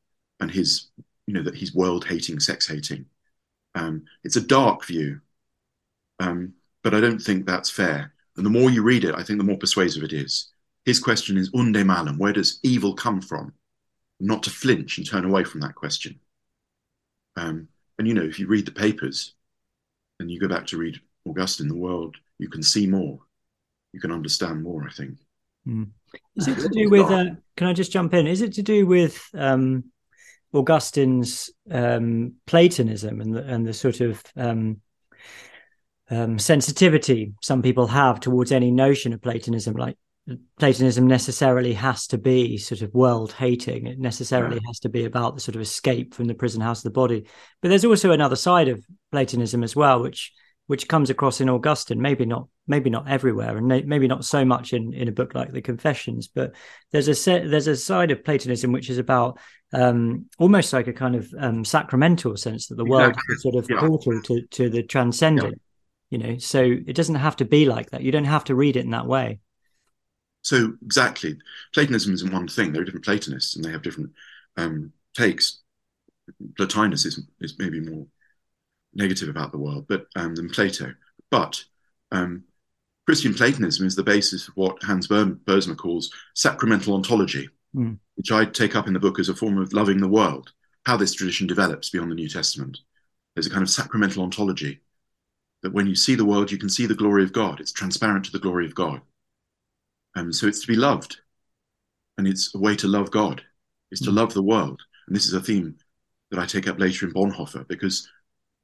[0.40, 0.86] and his,
[1.26, 3.04] you know, that he's world hating, sex hating.
[3.74, 5.20] Um, it's a dark view.
[6.18, 8.14] Um, but I don't think that's fair.
[8.38, 10.50] And the more you read it, I think the more persuasive it is.
[10.86, 13.52] His question is unde malum, where does evil come from?
[14.18, 16.20] Not to flinch and turn away from that question.
[17.36, 19.34] Um, and you know, if you read the papers
[20.20, 23.18] and you go back to read Augustine, the world, you can see more,
[23.92, 24.86] you can understand more.
[24.86, 25.18] I think.
[25.66, 25.88] Mm.
[26.36, 27.10] Is it to do with?
[27.10, 27.26] Uh,
[27.56, 28.26] can I just jump in?
[28.26, 29.84] Is it to do with um,
[30.54, 34.80] Augustine's um, Platonism and the, and the sort of um,
[36.10, 39.96] um, sensitivity some people have towards any notion of Platonism, like
[40.58, 43.86] Platonism necessarily has to be sort of world hating.
[43.86, 44.66] It necessarily yeah.
[44.66, 47.26] has to be about the sort of escape from the prison house of the body.
[47.62, 50.32] But there's also another side of Platonism as well, which
[50.66, 54.72] which comes across in Augustine, maybe not maybe not everywhere, and maybe not so much
[54.72, 56.26] in in a book like the Confessions.
[56.26, 56.56] But
[56.90, 59.38] there's a set, there's a side of Platonism which is about
[59.72, 63.34] um, almost like a kind of um, sacramental sense that the world yeah.
[63.34, 63.78] is sort of yeah.
[63.78, 65.60] portal to to the transcendent.
[66.10, 68.76] you know so it doesn't have to be like that you don't have to read
[68.76, 69.40] it in that way
[70.46, 71.36] so exactly
[71.74, 74.10] platonism isn't one thing there are different platonists and they have different
[74.56, 75.62] um, takes
[76.54, 78.06] plotinus is, is maybe more
[78.94, 80.92] negative about the world but um, than plato
[81.30, 81.62] but
[82.12, 82.44] um,
[83.06, 87.98] christian platonism is the basis of what hans boersma calls sacramental ontology mm.
[88.14, 90.52] which i take up in the book as a form of loving the world
[90.84, 92.78] how this tradition develops beyond the new testament
[93.34, 94.80] there's a kind of sacramental ontology
[95.62, 97.60] that when you see the world, you can see the glory of God.
[97.60, 99.00] It's transparent to the glory of God.
[100.16, 101.18] And so it's to be loved.
[102.18, 103.42] And it's a way to love God,
[103.92, 104.16] is to mm.
[104.16, 104.80] love the world.
[105.06, 105.76] And this is a theme
[106.30, 108.08] that I take up later in Bonhoeffer, because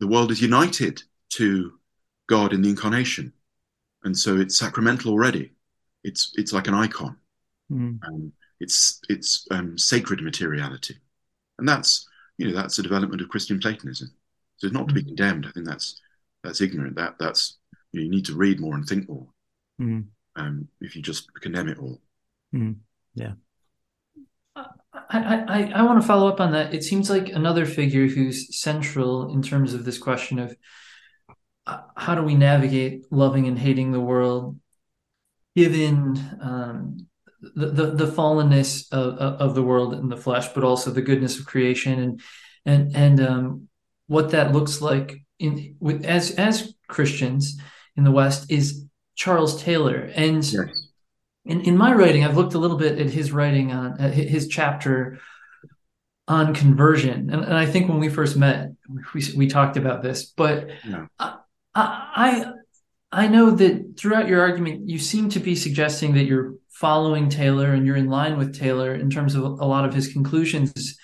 [0.00, 1.02] the world is united
[1.34, 1.74] to
[2.26, 3.32] God in the incarnation.
[4.04, 5.52] And so it's sacramental already.
[6.02, 7.16] It's it's like an icon.
[7.70, 8.00] Mm.
[8.04, 10.96] Um, it's it's um, sacred materiality.
[11.58, 14.10] And that's you know that's a development of Christian Platonism.
[14.56, 15.08] So it's not to be mm.
[15.08, 15.46] condemned.
[15.46, 16.00] I think that's
[16.42, 16.96] that's ignorant.
[16.96, 17.58] That that's
[17.92, 19.26] you, know, you need to read more and think more.
[19.80, 20.06] Mm.
[20.36, 22.00] Um, if you just condemn it all.
[22.54, 22.76] Mm.
[23.14, 23.32] Yeah.
[24.56, 26.74] I, I, I want to follow up on that.
[26.74, 30.56] It seems like another figure who's central in terms of this question of
[31.66, 34.58] uh, how do we navigate loving and hating the world,
[35.54, 37.06] given um,
[37.40, 41.38] the, the, the fallenness of, of the world and the flesh, but also the goodness
[41.38, 42.20] of creation and
[42.64, 43.68] and and um,
[44.06, 47.60] what that looks like in with as as Christians
[47.96, 50.10] in the West is Charles Taylor.
[50.14, 50.88] And yes.
[51.44, 54.48] in, in my writing, I've looked a little bit at his writing on uh, his
[54.48, 55.20] chapter
[56.28, 57.30] on conversion.
[57.30, 58.70] And, and, I think when we first met,
[59.12, 61.06] we, we talked about this, but yeah.
[61.18, 61.36] I,
[61.74, 62.52] I,
[63.10, 67.72] I know that throughout your argument, you seem to be suggesting that you're following Taylor
[67.72, 70.96] and you're in line with Taylor in terms of a lot of his conclusions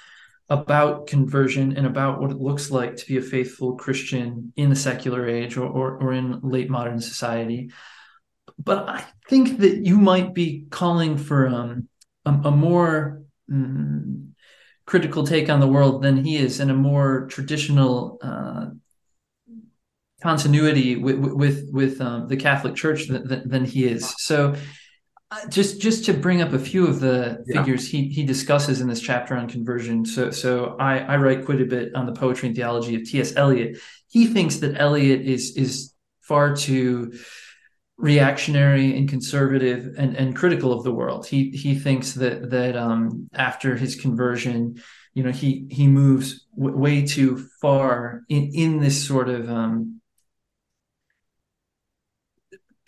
[0.51, 4.77] about conversion and about what it looks like to be a faithful Christian in the
[4.77, 7.71] secular age or, or, or in late modern society.
[8.59, 11.89] But I think that you might be calling for um,
[12.25, 14.31] a, a, more mm,
[14.87, 18.67] critical take on the world than he is, and a more traditional uh,
[20.23, 24.13] continuity with with, with um, the Catholic Church than, than he is.
[24.19, 24.57] So
[25.31, 27.61] uh, just just to bring up a few of the yeah.
[27.61, 30.05] figures he he discusses in this chapter on conversion.
[30.05, 33.37] So so I I write quite a bit on the poetry and theology of T.S.
[33.37, 33.79] Eliot.
[34.09, 37.12] He thinks that Eliot is is far too
[37.99, 41.27] reactionary and conservative and, and critical of the world.
[41.27, 44.81] He he thinks that that um, after his conversion,
[45.14, 49.98] you know, he he moves w- way too far in in this sort of um,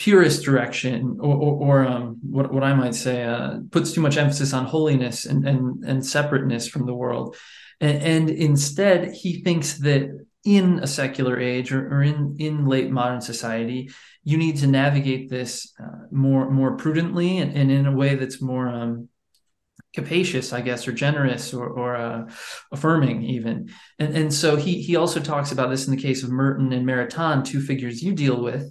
[0.00, 4.16] purist direction or, or, or um, what, what I might say uh, puts too much
[4.16, 7.36] emphasis on holiness and, and, and separateness from the world.
[7.82, 10.08] And, and, instead, he thinks that
[10.44, 13.90] in a secular age or, or in, in late modern society,
[14.24, 18.40] you need to navigate this uh, more more prudently and, and, in a way that's
[18.40, 19.08] more um,
[19.94, 22.30] capacious, I guess, or generous or, or uh,
[22.72, 23.70] affirming even.
[23.98, 26.86] And, and so he, he also talks about this in the case of Merton and
[26.86, 28.70] Maritain, two figures you deal with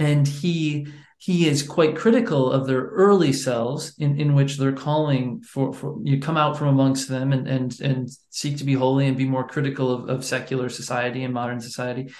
[0.00, 5.42] and he he is quite critical of their early selves in, in which they're calling
[5.42, 9.06] for, for you come out from amongst them and and and seek to be holy
[9.06, 12.10] and be more critical of, of secular society and modern society.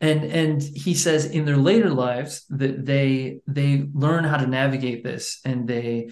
[0.00, 5.04] And and he says in their later lives that they they learn how to navigate
[5.04, 6.10] this and they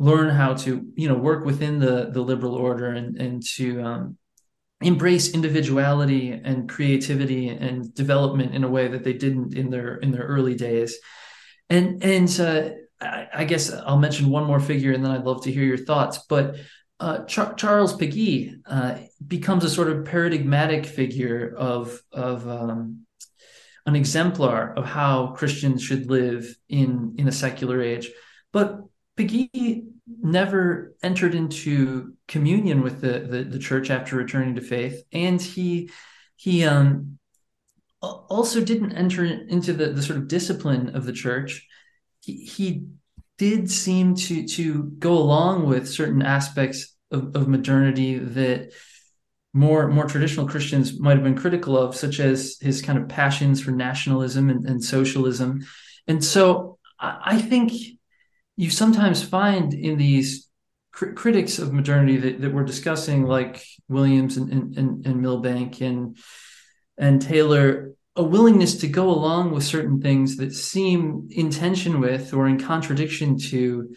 [0.00, 4.18] learn how to you know work within the the liberal order and and to um,
[4.80, 10.12] embrace individuality and creativity and development in a way that they didn't in their in
[10.12, 10.98] their early days.
[11.68, 15.42] And and uh, I, I, guess I'll mention one more figure and then I'd love
[15.44, 16.20] to hear your thoughts.
[16.28, 16.56] But
[17.00, 23.04] uh, Char- Charles Péguy uh, becomes a sort of paradigmatic figure of of um,
[23.86, 28.10] an exemplar of how Christians should live in in a secular age.
[28.52, 28.80] But
[29.16, 29.88] Péguy
[30.20, 35.90] never entered into communion with the, the, the church after returning to faith, and he
[36.36, 37.18] he um
[38.00, 41.66] also didn't enter into the, the sort of discipline of the church.
[42.20, 42.86] He, he
[43.38, 48.72] did seem to to go along with certain aspects of, of modernity that
[49.52, 53.60] more more traditional Christians might have been critical of, such as his kind of passions
[53.60, 55.64] for nationalism and, and socialism.
[56.06, 57.72] And so I, I think
[58.58, 60.48] you sometimes find in these
[60.90, 66.18] cr- critics of modernity that, that we're discussing, like Williams and, and, and Milbank and
[66.98, 72.34] and Taylor, a willingness to go along with certain things that seem in tension with
[72.34, 73.94] or in contradiction to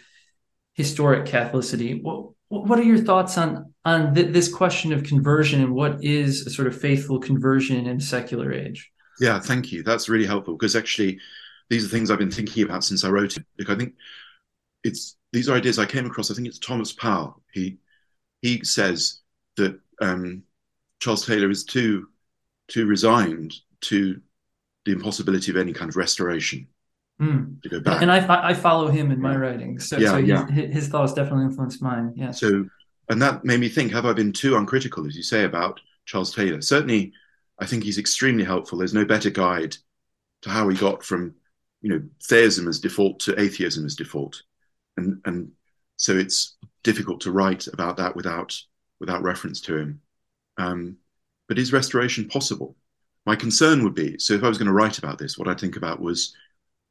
[0.76, 2.00] historic Catholicity.
[2.00, 6.46] What, what are your thoughts on on th- this question of conversion and what is
[6.46, 8.92] a sort of faithful conversion in a secular age?
[9.20, 9.82] Yeah, thank you.
[9.82, 11.20] That's really helpful because actually,
[11.72, 13.46] these are things I've been thinking about since I wrote it.
[13.58, 13.96] Because I think
[14.84, 16.32] it's these are ideas I came across.
[16.32, 17.42] I think it's Thomas Powell.
[17.52, 17.78] He
[18.42, 19.20] he says
[19.58, 20.44] that um,
[21.00, 22.08] Charles Taylor is too
[22.68, 24.22] too resigned to
[24.86, 26.68] the impossibility of any kind of restoration
[27.22, 27.62] Mm.
[27.62, 28.02] to go back.
[28.02, 30.48] And I I follow him in my writings, so, Yeah, so yeah.
[30.50, 32.14] his, his thoughts definitely influenced mine.
[32.16, 32.40] Yes.
[32.40, 32.66] So,
[33.10, 36.34] and that made me think: Have I been too uncritical, as you say, about Charles
[36.34, 36.62] Taylor?
[36.62, 37.14] Certainly,
[37.60, 38.80] I think he's extremely helpful.
[38.80, 39.78] There's no better guide
[40.42, 41.36] to how we got from,
[41.84, 44.42] you know, theism as default to atheism as default,
[44.98, 45.52] and and
[45.98, 48.60] so it's difficult to write about that without
[49.00, 50.02] without reference to him.
[50.58, 50.98] Um,
[51.48, 52.76] but is restoration possible?
[53.26, 55.60] My concern would be: so if I was going to write about this, what I'd
[55.60, 56.36] think about was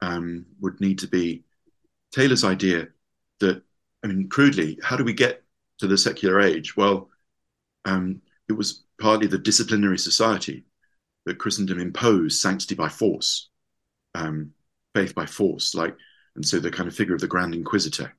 [0.01, 1.45] um, would need to be
[2.13, 2.89] Taylor's idea
[3.41, 3.63] that,
[4.03, 5.43] I mean, crudely, how do we get
[5.79, 6.77] to the secular age?
[6.77, 7.09] Well,
[7.85, 10.65] um, it was partly the disciplinary society
[11.27, 13.49] that Christendom imposed sanctity by force,
[14.15, 14.53] um,
[14.95, 15.97] faith by force, like,
[16.41, 18.15] and so the kind of figure of the Grand Inquisitor,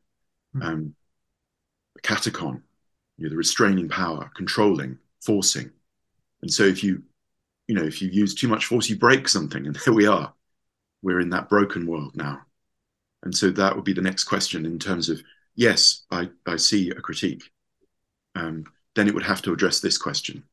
[0.62, 0.94] um,
[1.96, 2.62] the katechon,
[3.18, 5.72] you know, the restraining power, controlling, forcing,
[6.44, 7.02] and so if you,
[7.68, 10.32] you know, if you use too much force, you break something, and there we are,
[11.02, 12.42] we're in that broken world now,
[13.24, 15.20] and so that would be the next question in terms of
[15.56, 17.50] yes, I, I see a critique.
[18.36, 20.44] Um, then it would have to address this question,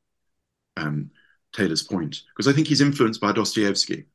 [0.78, 1.10] um,
[1.52, 4.06] Taylor's point, because I think he's influenced by Dostoevsky.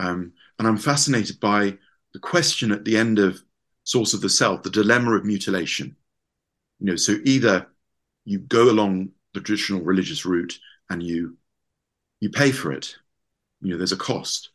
[0.00, 1.78] Um, and I'm fascinated by
[2.18, 3.40] the question at the end of
[3.84, 5.94] Source of the Self, the dilemma of mutilation.
[6.80, 7.68] You know, so either
[8.24, 10.58] you go along the traditional religious route
[10.90, 11.36] and you
[12.18, 12.96] you pay for it.
[13.60, 14.50] You know, there's a cost.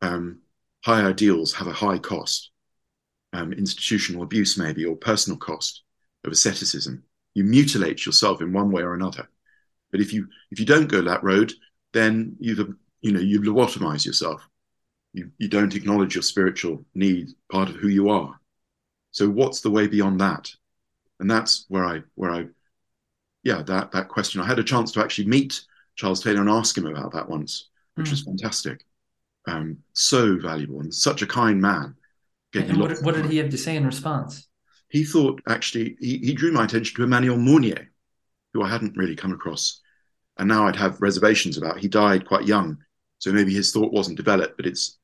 [0.00, 0.40] Um,
[0.82, 2.50] high ideals have a high cost
[3.34, 5.82] um, institutional abuse, maybe, or personal cost
[6.24, 7.04] of asceticism.
[7.34, 9.28] You mutilate yourself in one way or another.
[9.90, 11.52] But if you if you don't go that road,
[11.92, 14.48] then you've you know you lobotomize yourself.
[15.12, 18.38] You you don't acknowledge your spiritual need, part of who you are.
[19.10, 20.50] So what's the way beyond that?
[21.20, 22.46] And that's where I where I
[23.42, 24.40] yeah that that question.
[24.40, 25.60] I had a chance to actually meet
[25.96, 28.10] Charles Taylor and ask him about that once, which Mm.
[28.10, 28.84] was fantastic.
[29.46, 31.96] Um, so valuable and such a kind man.
[32.54, 34.48] And what, what did he have to say in response?
[34.88, 37.90] he thought actually he, he drew my attention to Emmanuel Mounier,
[38.52, 39.80] who I hadn't really come across,
[40.38, 41.78] and now I'd have reservations about.
[41.78, 42.76] He died quite young,
[43.18, 44.56] so maybe his thought wasn't developed.
[44.58, 44.98] But it's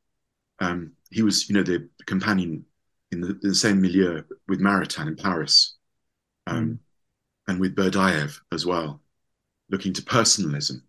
[0.60, 2.64] um, he was, you know, the companion
[3.10, 5.76] in the, the same milieu with Maritain in Paris,
[6.46, 6.78] um,
[7.46, 9.00] and with Berdyaev as well,
[9.70, 10.82] looking to personalism.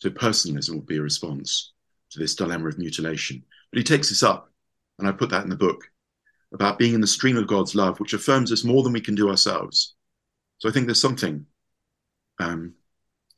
[0.00, 1.72] So personalism would be a response
[2.10, 3.42] to this dilemma of mutilation.
[3.70, 4.50] But he takes this up,
[4.98, 5.90] and I put that in the book
[6.52, 9.14] about being in the stream of God's love, which affirms us more than we can
[9.14, 9.94] do ourselves.
[10.58, 11.44] So I think there's something,
[12.38, 12.74] um,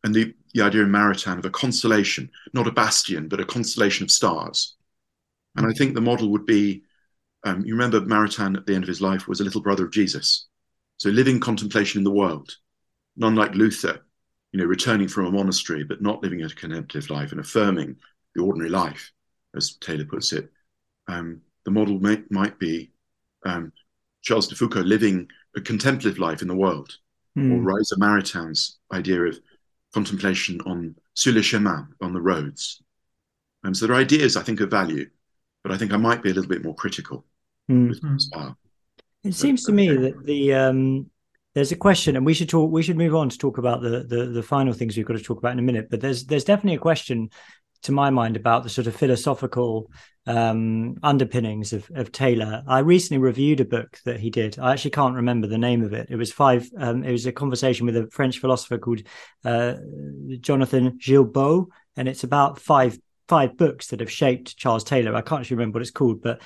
[0.05, 4.05] and the, the idea in Maritain of a constellation, not a bastion, but a constellation
[4.05, 4.77] of stars.
[5.57, 6.83] And I think the model would be,
[7.45, 9.93] um, you remember Maritain at the end of his life was a little brother of
[9.93, 10.47] Jesus.
[10.99, 12.57] So living contemplation in the world,
[13.17, 14.01] none like Luther,
[14.53, 17.97] you know, returning from a monastery, but not living a contemplative life and affirming
[18.35, 19.13] the ordinary life,
[19.57, 20.51] as Taylor puts it.
[21.09, 22.93] Um, the model may, might be
[23.45, 23.73] um,
[24.23, 26.97] Charles de Foucauld living a contemplative life in the world,
[27.37, 27.53] Hmm.
[27.53, 29.39] or Raissa Maritain's idea of
[29.95, 32.83] contemplation on sur le chemin, on the roads.
[33.63, 35.09] Um, so there are ideas I think of value,
[35.63, 37.25] but I think I might be a little bit more critical
[37.69, 38.21] with.
[38.21, 38.55] Spire.
[39.23, 41.11] It seems to me that the um,
[41.55, 42.71] there's a question, and we should talk.
[42.71, 45.23] We should move on to talk about the, the the final things we've got to
[45.23, 45.89] talk about in a minute.
[45.91, 47.29] But there's there's definitely a question,
[47.83, 49.91] to my mind, about the sort of philosophical
[50.27, 52.63] um, underpinnings of of Taylor.
[52.67, 54.59] I recently reviewed a book that he did.
[54.59, 56.09] I actually can't remember the name of it.
[56.09, 56.71] It was five.
[56.79, 59.03] Um, it was a conversation with a French philosopher called
[59.45, 59.75] uh,
[60.41, 61.67] Jonathan Guilbault,
[61.97, 62.99] and it's about five
[63.31, 65.15] five books that have shaped Charles Taylor.
[65.15, 66.43] I can't actually remember what it's called, but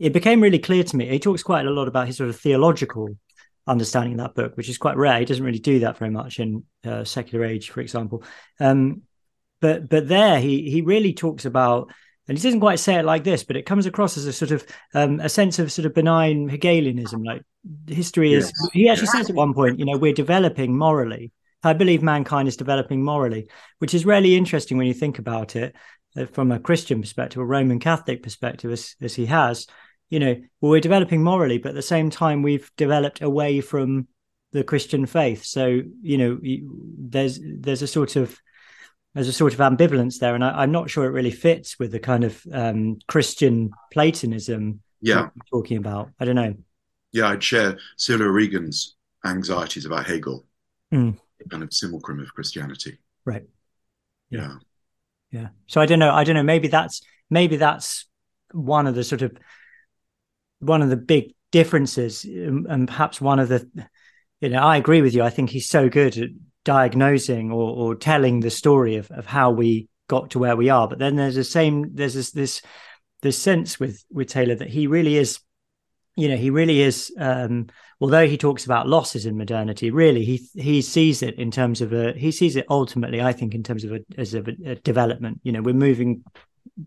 [0.00, 1.06] it became really clear to me.
[1.06, 3.16] He talks quite a lot about his sort of theological
[3.64, 5.20] understanding in that book, which is quite rare.
[5.20, 8.24] He doesn't really do that very much in uh, secular age, for example.
[8.58, 9.02] Um,
[9.60, 11.92] but but there he he really talks about,
[12.26, 14.50] and he doesn't quite say it like this, but it comes across as a sort
[14.50, 17.22] of um, a sense of sort of benign Hegelianism.
[17.22, 17.42] Like
[17.86, 21.30] history is, he actually says at one point, you know, we're developing morally.
[21.62, 23.48] I believe mankind is developing morally,
[23.78, 25.74] which is really interesting when you think about it
[26.24, 29.66] from a Christian perspective, a Roman Catholic perspective, as, as he has.
[30.08, 34.06] You know, well, we're developing morally, but at the same time, we've developed away from
[34.52, 35.44] the Christian faith.
[35.44, 36.40] So, you know,
[36.98, 38.38] there's there's a sort of
[39.14, 41.90] there's a sort of ambivalence there, and I, I'm not sure it really fits with
[41.90, 46.10] the kind of um, Christian Platonism Yeah, talking about.
[46.20, 46.54] I don't know.
[47.12, 48.94] yeah, I'd share Cyril O'Regan's
[49.24, 50.46] anxieties about Hegel,
[50.94, 51.18] Mm.
[51.50, 52.98] kind of simulacrum of Christianity.
[53.24, 53.44] Right.
[54.30, 54.40] Yeah.
[54.40, 54.54] yeah.
[55.66, 56.12] So I don't know.
[56.12, 56.42] I don't know.
[56.42, 58.06] Maybe that's maybe that's
[58.52, 59.36] one of the sort of
[60.60, 63.68] one of the big differences, um, and perhaps one of the.
[64.40, 65.22] You know, I agree with you.
[65.22, 66.28] I think he's so good at
[66.64, 70.86] diagnosing or, or telling the story of, of how we got to where we are.
[70.86, 71.94] But then there's the same.
[71.94, 72.62] There's this this
[73.22, 75.40] this sense with with Taylor that he really is
[76.16, 77.66] you know he really is um,
[78.00, 81.92] although he talks about losses in modernity really he he sees it in terms of
[81.92, 85.40] a he sees it ultimately i think in terms of a as a, a development.
[85.44, 86.24] You know we're moving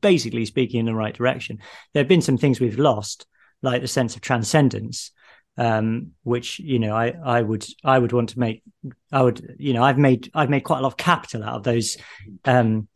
[0.02, 1.60] basically speaking in the right direction.
[1.94, 3.26] There have been some things we've lost
[3.62, 5.12] like the sense of transcendence
[5.60, 8.64] um, which you know i i would i would want to make
[9.12, 11.64] i would you know i've made i've made quite a lot of capital out of
[11.64, 11.98] those
[12.46, 12.88] um,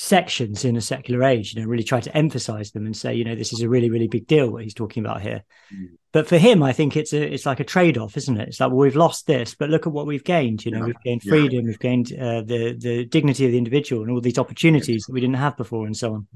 [0.00, 3.24] sections in a secular age you know really try to emphasize them and say you
[3.24, 5.42] know this is a really really big deal what he's talking about here
[5.74, 5.88] mm.
[6.12, 8.68] but for him i think it's a it's like a trade-off isn't it it's like
[8.68, 10.84] well we've lost this but look at what we've gained you know yeah.
[10.84, 11.66] we've gained freedom yeah.
[11.66, 15.06] we've gained uh, the the dignity of the individual and all these opportunities yes.
[15.06, 16.28] that we didn't have before and so on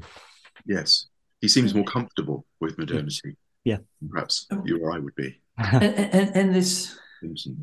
[0.66, 1.06] yes
[1.40, 3.78] he seems more comfortable with modernity yeah
[4.10, 6.98] perhaps you or i would be and, and, and this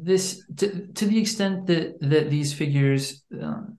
[0.02, 3.78] this to, to the extent that that these figures um,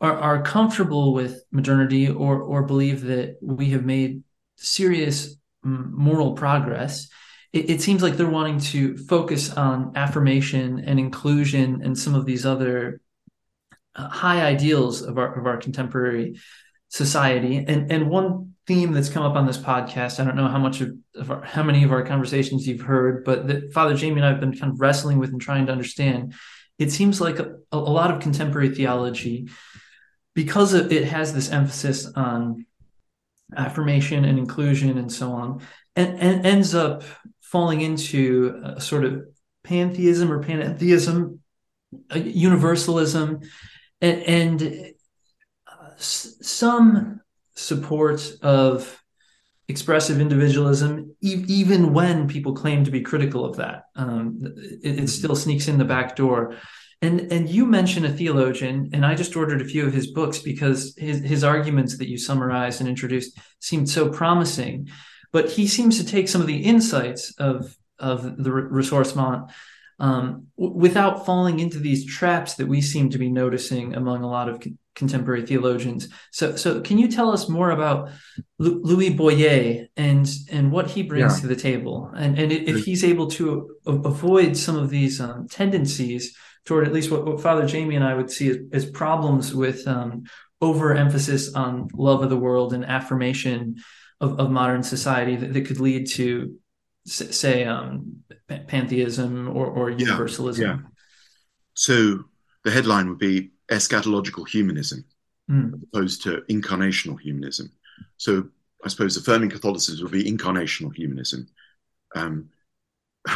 [0.00, 4.22] are, are comfortable with modernity or or believe that we have made
[4.56, 7.08] serious moral progress,
[7.52, 12.24] it, it, seems like they're wanting to focus on affirmation and inclusion and some of
[12.24, 13.00] these other
[13.94, 16.38] uh, high ideals of our of our contemporary
[16.88, 17.56] society.
[17.56, 20.82] And and one theme that's come up on this podcast, I don't know how much
[20.82, 24.26] of, of our, how many of our conversations you've heard, but that Father Jamie and
[24.26, 26.34] I have been kind of wrestling with and trying to understand.
[26.78, 29.48] It seems like a, a lot of contemporary theology
[30.38, 32.64] because it has this emphasis on
[33.56, 35.60] affirmation and inclusion and so on,
[35.96, 37.02] and, and ends up
[37.40, 39.24] falling into a sort of
[39.64, 41.40] pantheism or pantheism,
[42.14, 43.40] universalism,
[44.00, 44.92] and, and
[45.66, 47.20] uh, some
[47.56, 49.02] support of
[49.66, 53.86] expressive individualism, e- even when people claim to be critical of that.
[53.96, 56.54] Um, it, it, still sneaks in the back door.
[57.00, 60.40] And and you mentioned a theologian, and I just ordered a few of his books
[60.40, 64.88] because his his arguments that you summarized and introduced seemed so promising.
[65.32, 69.50] But he seems to take some of the insights of of the ressourcement
[70.00, 74.48] um, without falling into these traps that we seem to be noticing among a lot
[74.48, 76.08] of con- contemporary theologians.
[76.30, 78.08] So, so can you tell us more about
[78.60, 81.40] L- Louis Bouyer and and what he brings yeah.
[81.42, 85.48] to the table, and and if he's able to a- avoid some of these um,
[85.48, 86.36] tendencies
[86.68, 89.88] toward at least what, what Father Jamie and I would see as, as problems with
[89.88, 90.24] um,
[90.60, 93.76] overemphasis on love of the world and affirmation
[94.20, 96.58] of, of modern society that, that, could lead to,
[97.06, 98.18] say, um,
[98.66, 100.62] pantheism or, or universalism.
[100.62, 100.88] Yeah, yeah.
[101.72, 102.24] So
[102.64, 105.06] the headline would be eschatological humanism
[105.50, 105.72] mm.
[105.72, 107.72] as opposed to incarnational humanism.
[108.18, 108.46] So
[108.84, 111.48] I suppose affirming Catholicism would be incarnational humanism.
[112.14, 112.50] Um,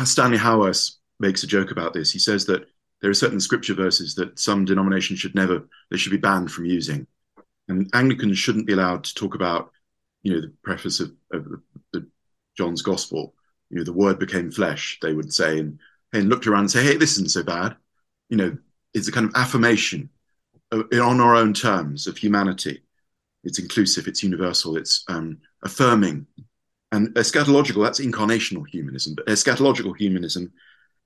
[0.05, 2.13] Stanley Hauerwas makes a joke about this.
[2.13, 2.67] He says that
[3.03, 6.65] there are certain scripture verses that some denominations should never they should be banned from
[6.65, 7.07] using.
[7.69, 9.71] And anglicans shouldn't be allowed to talk about
[10.23, 11.47] you know the preface of, of
[11.93, 12.07] the,
[12.57, 13.35] john's gospel.
[13.71, 15.79] You know the word became flesh they would say and,
[16.13, 17.77] and looked around and say hey this isn't so bad.
[18.31, 18.57] You know
[18.95, 20.09] it's a kind of affirmation
[20.71, 22.83] of, on our own terms of humanity.
[23.43, 26.27] It's inclusive it's universal it's um, affirming.
[26.93, 30.53] And eschatological that's incarnational humanism but eschatological humanism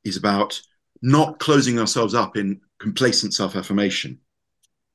[0.05, 0.61] is about
[1.03, 4.19] not closing ourselves up in complacent self-affirmation.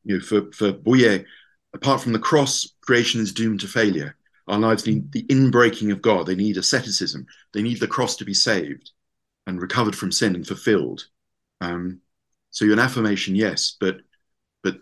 [0.04, 1.26] You know, for for Bouyer,
[1.74, 4.16] apart from the cross, creation is doomed to failure.
[4.47, 6.26] Our lives need the inbreaking of God.
[6.26, 7.26] They need asceticism.
[7.54, 8.91] They need the cross to be saved
[9.47, 11.06] and recovered from sin and fulfilled.
[11.62, 12.02] Um,
[12.49, 13.97] so you're an affirmation, yes, but
[14.64, 14.78] but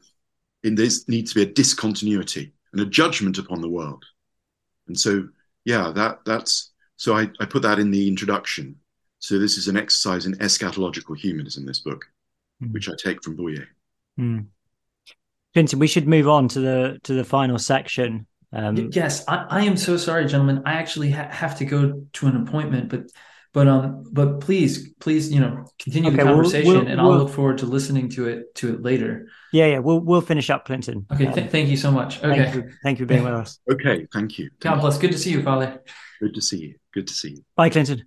[0.63, 4.03] in this needs to be a discontinuity and a judgment upon the world.
[4.87, 5.27] And so,
[5.65, 8.77] yeah, that that's so I, I put that in the introduction
[9.19, 12.05] so this is an exercise in eschatological humanism, this book,
[12.63, 12.71] mm.
[12.73, 13.65] which I take from Bouyer.
[14.19, 14.47] Mm.
[15.53, 18.25] Clinton, we should move on to the to the final section.
[18.51, 20.63] Um, yes, I, I, am so sorry, gentlemen.
[20.65, 23.11] I actually ha- have to go to an appointment, but
[23.51, 27.09] but um but please please you know continue okay, the conversation, we'll, we'll, and I'll
[27.09, 29.27] we'll, look forward to listening to it to it later.
[29.51, 31.05] Yeah, yeah, we'll we'll finish up, Clinton.
[31.11, 32.23] Okay, th- um, thank you so much.
[32.23, 33.59] Okay, thank you, thank you for being with us.
[33.71, 34.49] Okay, thank you.
[34.59, 34.97] God bless.
[34.97, 35.81] Good to see you, Father.
[36.19, 36.75] Good to see you.
[36.93, 37.45] Good to see you.
[37.55, 38.03] Bye, Clinton.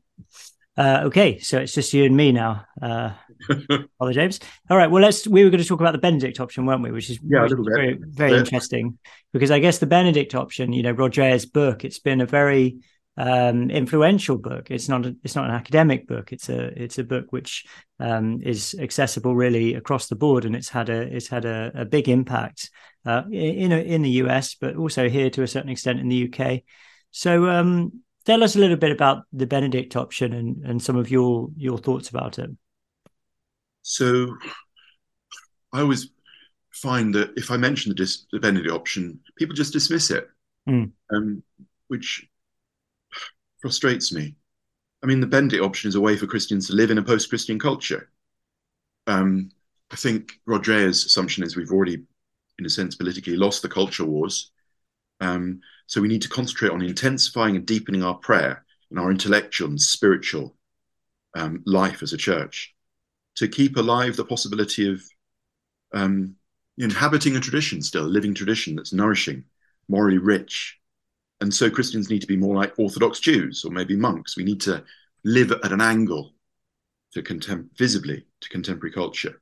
[0.76, 3.10] Uh, okay, so it's just you and me now, uh,
[3.98, 4.40] Father James.
[4.70, 5.26] All right, well, let's.
[5.26, 6.90] We were going to talk about the Benedict option, weren't we?
[6.90, 8.98] Which is, yeah, which is very, very interesting
[9.34, 12.78] because I guess the Benedict option, you know, Roger's book, it's been a very
[13.18, 14.70] um, influential book.
[14.70, 16.32] It's not a, it's not an academic book.
[16.32, 17.66] It's a it's a book which
[18.00, 21.84] um, is accessible really across the board, and it's had a it's had a, a
[21.84, 22.70] big impact
[23.04, 26.62] uh, in in the US, but also here to a certain extent in the UK.
[27.10, 31.10] So um, tell us a little bit about the Benedict option and and some of
[31.10, 32.50] your your thoughts about it.
[33.82, 34.36] So
[35.72, 36.10] I always
[36.70, 40.28] find that if I mention the, dis- the Benedict option, people just dismiss it,
[40.68, 40.90] mm.
[41.14, 41.42] um,
[41.88, 42.26] which
[43.60, 44.36] frustrates me.
[45.02, 47.58] I mean, the Benedict option is a way for Christians to live in a post-Christian
[47.58, 48.10] culture.
[49.06, 49.50] Um,
[49.90, 52.02] I think Rod assumption is we've already,
[52.58, 54.52] in a sense, politically lost the culture wars.
[55.22, 59.68] Um, so we need to concentrate on intensifying and deepening our prayer and our intellectual
[59.68, 60.56] and spiritual
[61.36, 62.74] um, life as a church
[63.36, 65.00] to keep alive the possibility of
[65.94, 66.34] um,
[66.76, 69.44] inhabiting a tradition still, a living tradition that's nourishing,
[69.88, 70.78] morally rich.
[71.40, 74.36] And so Christians need to be more like Orthodox Jews or maybe monks.
[74.36, 74.84] We need to
[75.24, 76.34] live at an angle
[77.14, 79.40] to contem- visibly to contemporary culture.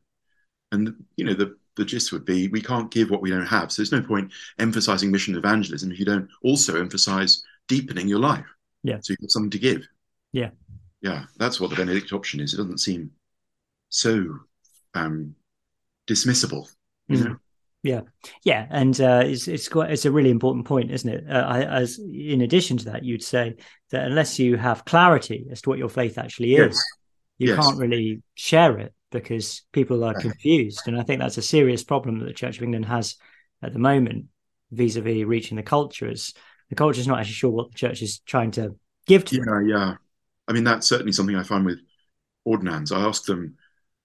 [0.72, 3.72] And you know, the the gist would be we can't give what we don't have.
[3.72, 8.44] So there's no point emphasizing mission evangelism if you don't also emphasize deepening your life.
[8.82, 8.98] Yeah.
[9.00, 9.88] So you've got something to give.
[10.32, 10.50] Yeah.
[11.00, 11.24] Yeah.
[11.38, 12.52] That's what the Benedict option is.
[12.52, 13.12] It doesn't seem
[13.88, 14.38] so
[14.94, 15.34] um,
[16.06, 16.68] dismissible.
[17.08, 17.24] You Mm.
[17.24, 17.36] know?
[17.82, 18.02] Yeah,
[18.44, 21.24] yeah, and uh, it's it's quite it's a really important point, isn't it?
[21.26, 23.56] Uh, I, as in addition to that, you'd say
[23.90, 26.82] that unless you have clarity as to what your faith actually is, Yes.
[27.38, 27.56] you Yes.
[27.64, 32.18] can't really share it because people are confused, and I think that's a serious problem
[32.18, 33.16] that the Church of England has
[33.62, 34.26] at the moment
[34.70, 36.08] vis-a-vis reaching the culture.
[36.08, 36.34] Is
[36.68, 39.68] the culture is not actually sure what the church is trying to give to them.
[39.68, 39.94] Yeah, yeah.
[40.48, 41.80] I mean, that's certainly something I find with
[42.44, 42.92] ordinands.
[42.92, 43.56] I ask them,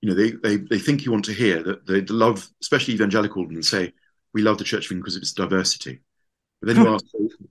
[0.01, 3.41] you know, they they they think you want to hear that they love, especially evangelical
[3.41, 3.93] ordinands, say
[4.33, 6.01] we love the Church of England because of its diversity.
[6.61, 7.05] But then you ask,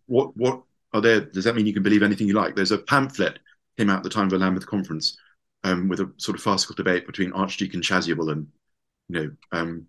[0.06, 1.20] what what are there?
[1.20, 2.54] Does that mean you can believe anything you like?
[2.54, 3.38] There's a pamphlet
[3.76, 5.16] came out at the time of the Lambeth Conference
[5.64, 8.46] um, with a sort of farcical debate between Archdeacon Chasuble and
[9.08, 9.86] you know um,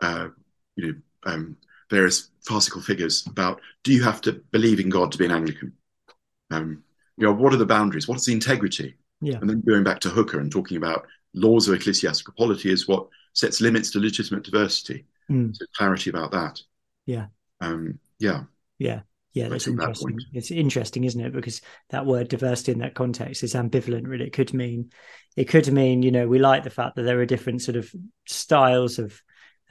[0.00, 0.28] uh,
[0.76, 0.94] you know
[1.24, 1.56] um,
[1.90, 5.72] various farcical figures about do you have to believe in God to be an Anglican?
[6.50, 6.84] Um,
[7.16, 8.08] you know, what are the boundaries?
[8.08, 8.96] What is the integrity?
[9.20, 9.38] Yeah.
[9.40, 13.08] And then going back to Hooker and talking about laws of ecclesiastical polity is what
[13.34, 15.04] sets limits to legitimate diversity.
[15.30, 15.54] Mm.
[15.54, 16.60] So clarity about that.
[17.06, 17.26] Yeah.
[17.60, 18.44] Um, yeah.
[18.78, 19.00] Yeah,
[19.32, 20.18] yeah, that's think that interesting.
[20.32, 21.32] It's interesting, isn't it?
[21.32, 21.60] Because
[21.90, 24.06] that word diversity in that context is ambivalent.
[24.06, 24.90] Really, it could mean,
[25.36, 27.90] it could mean, you know, we like the fact that there are different sort of
[28.26, 29.20] styles of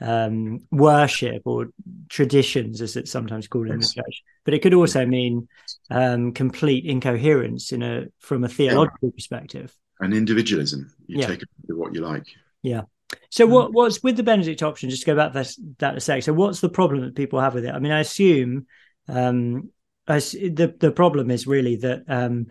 [0.00, 1.68] um, worship or
[2.08, 4.22] traditions, as it's sometimes called in the church.
[4.44, 5.48] But it could also mean
[5.90, 9.76] um, complete incoherence in a from a theological perspective.
[10.00, 10.90] And individualism.
[11.06, 11.26] You Yeah.
[11.26, 12.26] take it what you like.
[12.62, 12.82] Yeah.
[13.28, 13.50] So Mm.
[13.50, 14.88] what what's with the Benedict option?
[14.88, 16.22] Just to go back to that, that a sec.
[16.22, 17.74] So what's the problem that people have with it?
[17.74, 18.66] I mean, I assume
[19.08, 19.70] um,
[20.06, 22.46] the the problem is really that um,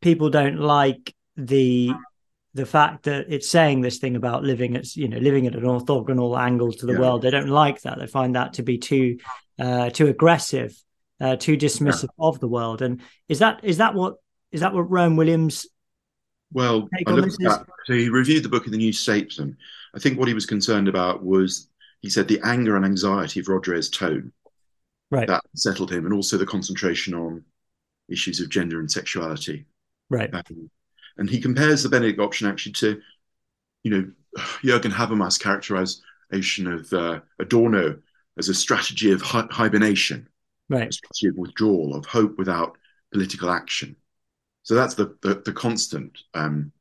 [0.00, 1.92] people don't like the
[2.54, 5.62] the fact that it's saying this thing about living at you know living at an
[5.62, 7.00] orthogonal angle to the Yeah.
[7.00, 7.22] world.
[7.22, 7.98] They don't like that.
[7.98, 9.18] They find that to be too
[9.58, 10.74] uh, too aggressive,
[11.20, 12.82] uh, too dismissive of the world.
[12.82, 14.14] And is that is that what
[14.52, 15.66] is that what Rowan Williams?
[16.52, 17.66] Well, I looked at that.
[17.86, 19.56] So he reviewed the book in the New Statesman.
[19.94, 21.68] I think what he was concerned about was
[22.00, 24.32] he said the anger and anxiety of Roger's tone
[25.10, 27.44] Right, that settled him, and also the concentration on
[28.08, 29.66] issues of gender and sexuality.
[30.10, 30.70] right, Um,
[31.18, 33.00] and he compares the Benedict option actually to,
[33.82, 34.12] you know,
[34.62, 37.98] Jürgen Habermas' characterization of uh, Adorno
[38.38, 40.28] as a strategy of hi- hibernation,
[40.70, 40.92] a right.
[40.92, 42.76] strategy of withdrawal, of hope without
[43.12, 43.96] political action.
[44.62, 46.72] So that's the the, the constant um,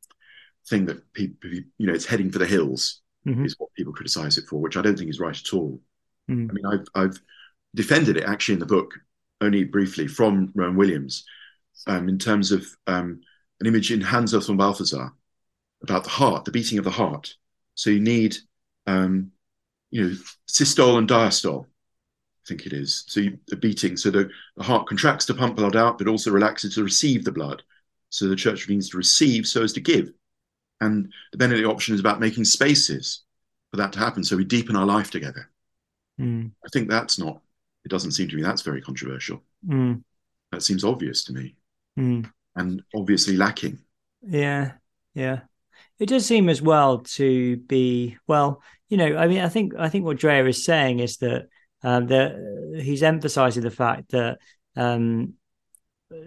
[0.68, 3.46] thing that people, you know, it's heading for the hills Mhm.
[3.46, 5.80] is what people criticize it for, which I don't think is right at all.
[6.30, 6.50] Mm.
[6.50, 7.20] I mean, I've, I've
[7.76, 8.96] defended it actually in the book,
[9.42, 11.26] only briefly from Rowan Williams,
[11.86, 13.22] um, in terms of um,
[13.60, 15.14] an image in Hans von Balthasar
[15.84, 17.36] about the heart, the beating of the heart.
[17.76, 18.38] So you need,
[18.88, 19.32] um,
[19.92, 20.16] you know,
[20.48, 23.04] systole and diastole, I think it is.
[23.08, 26.32] So you, the beating, so the, the heart contracts to pump blood out, but also
[26.32, 27.62] relaxes to receive the blood.
[28.10, 30.12] So the church needs to receive so as to give.
[30.80, 33.22] And the Benedict option is about making spaces
[33.72, 34.24] for that to happen.
[34.24, 35.50] So we deepen our life together.
[36.20, 36.52] Mm.
[36.64, 37.42] I think that's not,
[37.86, 39.42] it doesn't seem to me that's very controversial.
[39.68, 40.04] Mm.
[40.52, 41.56] That seems obvious to me
[41.98, 42.30] Mm.
[42.56, 43.80] and obviously lacking.
[44.22, 44.74] Yeah,
[45.14, 45.42] yeah.
[46.00, 48.62] It does seem as well to be well.
[48.90, 51.48] You know, I mean, I think I think what Dreher is saying is that
[51.84, 54.40] um, that he's emphasizing the fact that
[54.76, 55.36] um,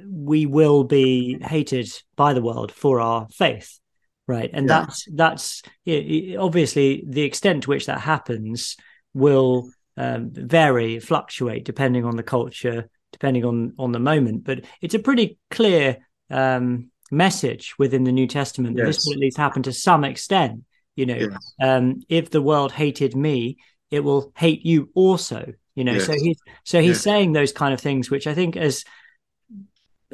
[0.07, 3.79] we will be hated by the world for our faith,
[4.27, 4.51] right?
[4.53, 4.87] And Yeah.
[4.87, 5.63] that's that's
[6.39, 8.77] obviously the extent to which that happens
[9.13, 14.45] will um, vary, fluctuate depending on the culture depending on on the moment.
[14.45, 15.99] But it's a pretty clear
[16.31, 20.63] um, message within the New Testament that this will at least happen to some extent.
[20.95, 21.55] You know, Yes.
[21.61, 23.59] um, if the world hated me,
[23.91, 25.53] it will hate you also.
[25.75, 27.03] You know, so he's so he's Yes.
[27.03, 28.85] saying those kind of things, which I think as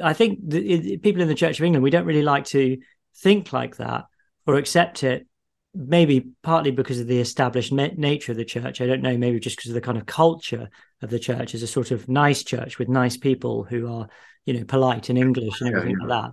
[0.01, 2.77] I think the, people in the Church of England, we don't really like to
[3.17, 4.05] think like that
[4.45, 5.27] or accept it.
[5.75, 8.81] Maybe partly because of the established nature of the church.
[8.81, 9.17] I don't know.
[9.17, 10.69] Maybe just because of the kind of culture
[11.01, 14.07] of the church as a sort of nice church with nice people who are,
[14.45, 16.07] you know, polite and English and everything yeah.
[16.07, 16.31] like that.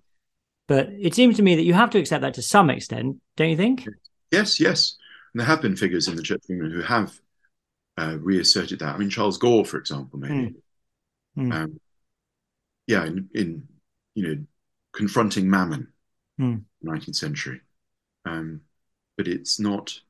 [0.68, 3.51] But it seems to me that you have to accept that to some extent, don't
[3.51, 3.86] you think?
[4.30, 4.97] Yes, yes.
[5.34, 7.18] And there have been figures in the Church of England who have
[7.99, 8.95] uh, reasserted that.
[8.95, 10.34] I mean, Charles Gore, for example, maybe.
[10.34, 10.55] Mm.
[11.36, 11.55] Mm.
[11.55, 11.80] Um,
[12.86, 13.68] yeah, in, in
[14.14, 14.45] you know
[14.93, 15.88] confronting Mammon,
[16.40, 16.64] Mm.
[16.84, 17.61] 19th century.
[18.24, 18.62] Um,
[19.22, 20.00] but it's not,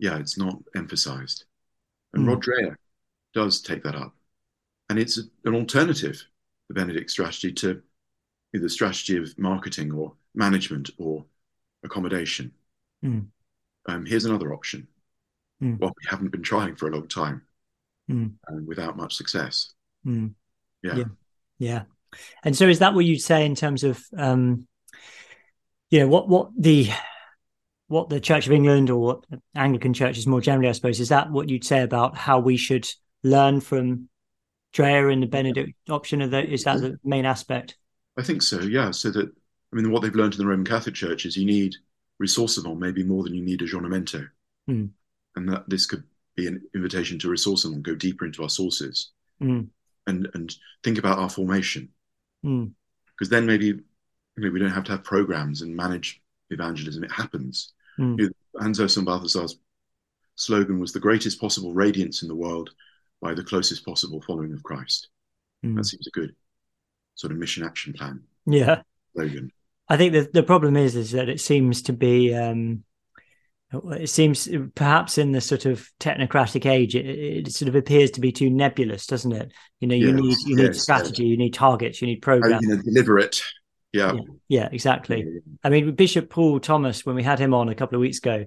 [0.00, 1.44] yeah, it's not emphasized.
[2.12, 2.28] And Mm.
[2.30, 2.76] Rod Dreher
[3.32, 4.12] does take that up,
[4.88, 6.20] and it's a, an alternative,
[6.66, 7.80] the Benedict strategy to
[8.52, 11.24] either strategy of marketing or management or
[11.84, 12.50] accommodation.
[13.04, 13.28] Mm.
[13.86, 14.88] Um, here's another option.
[15.62, 15.78] Mm.
[15.78, 17.42] What we haven't been trying for a long time,
[18.10, 18.32] Mm.
[18.48, 19.74] and without much success.
[20.04, 20.34] Mm.
[20.82, 20.96] Yeah.
[20.96, 21.04] Yeah.
[21.60, 21.82] Yeah.
[22.42, 24.66] And so is that what you'd say in terms of um
[25.90, 26.90] you know what what the
[27.90, 29.24] what the Church of England or what
[29.56, 32.86] Anglican churches more generally, I suppose, is that what you'd say about how we should
[33.24, 34.08] learn from
[34.72, 36.22] Dreher and the Benedict option?
[36.22, 37.76] Of the, is that the main aspect?
[38.16, 38.92] I think so, yeah.
[38.92, 41.74] So that, I mean, what they've learned in the Roman Catholic Church is you need
[42.22, 44.28] ressourcement maybe more than you need aggiornamento.
[44.66, 44.86] Hmm.
[45.34, 46.04] And that this could
[46.36, 49.10] be an invitation to ressourcement, go deeper into our sources
[49.42, 49.68] Mm.
[50.06, 51.88] and, and think about our formation.
[52.44, 52.72] Mm.
[53.06, 53.80] Because then maybe,
[54.36, 56.20] maybe we don't have to have programs and manage
[56.50, 57.04] evangelism.
[57.04, 57.72] It happens.
[57.98, 58.16] Mm.
[58.16, 59.56] You know, Hans Urs von Balthasar's
[60.36, 62.70] slogan was the greatest possible radiance in the world
[63.20, 65.08] by the closest possible following of Christ.
[65.64, 65.76] Mm.
[65.76, 66.34] That seems a good
[67.14, 68.82] sort of mission action plan Yeah.
[69.14, 69.52] slogan.
[69.88, 72.84] I think the the problem is is that it seems to be um
[73.72, 78.20] it seems perhaps in the sort of technocratic age it, it sort of appears to
[78.20, 81.36] be too nebulous doesn't it you know you Yes, need you need yes, strategy you
[81.36, 83.42] need targets you need programs you know, deliver it?
[83.92, 84.12] Yeah.
[84.48, 88.00] yeah exactly i mean bishop paul thomas when we had him on a couple of
[88.00, 88.46] weeks ago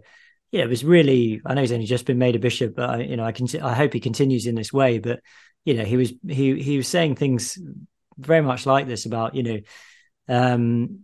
[0.52, 3.02] yeah it was really i know he's only just been made a bishop but I,
[3.02, 5.20] you know i can i hope he continues in this way but
[5.66, 7.58] you know he was he he was saying things
[8.18, 9.60] very much like this about you know
[10.30, 11.00] um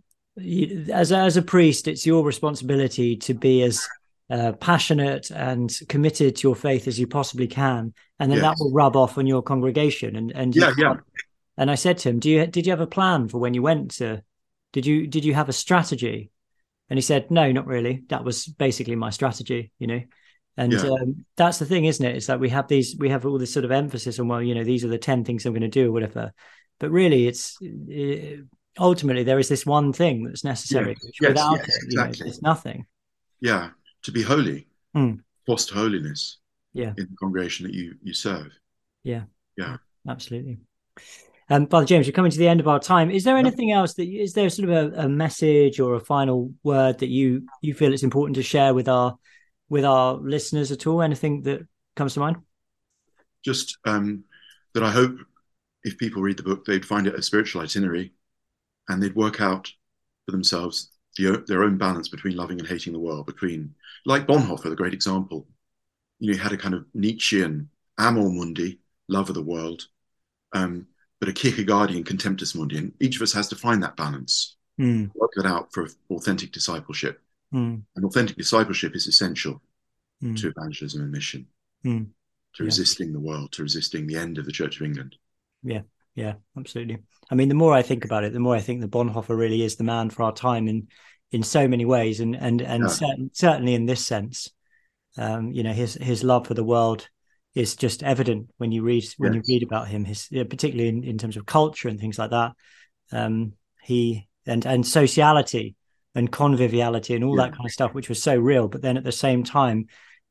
[0.90, 3.86] as a, as a priest it's your responsibility to be as
[4.30, 8.72] uh, passionate and committed to your faith as you possibly can and then that will
[8.72, 10.94] rub off on your congregation and and Yeah, yeah.
[11.56, 13.62] and i said to him do you did you have a plan for when you
[13.62, 14.22] went to
[14.72, 16.30] did you did you have a strategy
[16.88, 20.00] and he said no not really that was basically my strategy you know
[20.56, 20.80] and Yeah.
[20.90, 23.52] um, that's the thing isn't it it's like we have these we have all this
[23.52, 25.68] sort of emphasis on well you know these are the 10 things i'm going to
[25.68, 26.32] do or whatever
[26.78, 28.42] but really it's uh,
[28.78, 32.04] ultimately there is this one thing that's necessary which yes, without yes, it you know,
[32.04, 32.28] exactly.
[32.30, 32.86] it's nothing
[33.40, 33.70] Yeah.
[34.04, 35.16] To be holy, Hmm.
[35.46, 36.38] foster holiness
[36.72, 36.94] Yeah.
[36.96, 38.50] in the congregation that you, you serve.
[39.02, 39.24] Yeah.
[39.56, 39.76] Yeah,
[40.08, 40.58] absolutely
[41.50, 43.10] um father james we're coming to the end of our time.
[43.10, 46.52] Is there anything else that is there sort of a, a message or a final
[46.62, 49.16] word that you you feel it's important to share with our
[49.68, 51.02] with our listeners at all?
[51.02, 52.36] Anything that comes to mind?
[53.44, 54.24] Just um,
[54.74, 55.16] that I hope
[55.82, 58.12] if people read the book, they'd find it a spiritual itinerary
[58.88, 59.72] and they'd work out
[60.26, 63.74] for themselves the, their own balance between loving and hating the world, between,
[64.06, 65.46] like Bonhoeffer, the great example,
[66.18, 68.78] you know, he had a kind of Nietzschean amor mundi,
[69.08, 69.86] love of the world,
[70.52, 70.86] um,
[71.20, 72.78] but a Kierkegaardian contemptus mundi.
[72.78, 76.52] And each of us has to find that balance, Hmm, work that out for authentic
[76.52, 77.22] discipleship.
[77.52, 79.62] hmm, And authentic discipleship is essential
[80.20, 81.48] hmm, to evangelism and mission,
[81.84, 82.02] hmm.
[82.54, 82.66] to Yeah.
[82.66, 85.16] resisting the world, to resisting the end of the Church of England.
[85.62, 85.82] Yeah,
[86.14, 86.98] yeah, absolutely.
[87.30, 89.62] I mean, the more I think about it, the more I think that Bonhoeffer really
[89.62, 90.88] is the man for our time in
[91.32, 92.96] in so many ways, and and and Yeah.
[92.96, 94.50] certain, certainly in this sense,
[95.18, 97.08] um, you know, his his love for the world
[97.60, 100.04] is just evident when you read when you read about him.
[100.04, 102.52] His yeah, particularly in, in terms of culture and things like that.
[103.12, 103.52] Um,
[103.82, 105.74] he and and sociality
[106.14, 108.68] and conviviality and all that kind of stuff, which was so real.
[108.68, 109.86] But then at the same time,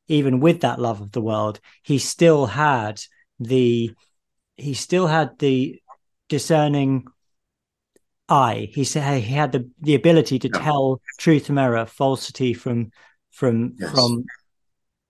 [0.08, 3.00] even with that love of the world, he still had
[3.38, 3.92] the
[4.56, 5.80] he still had the
[6.28, 7.06] discerning
[8.28, 8.68] eye.
[8.72, 10.62] He said he had the the ability to Yeah.
[10.62, 12.90] tell truth from error, falsity from
[13.30, 13.90] from Yes.
[13.90, 14.24] from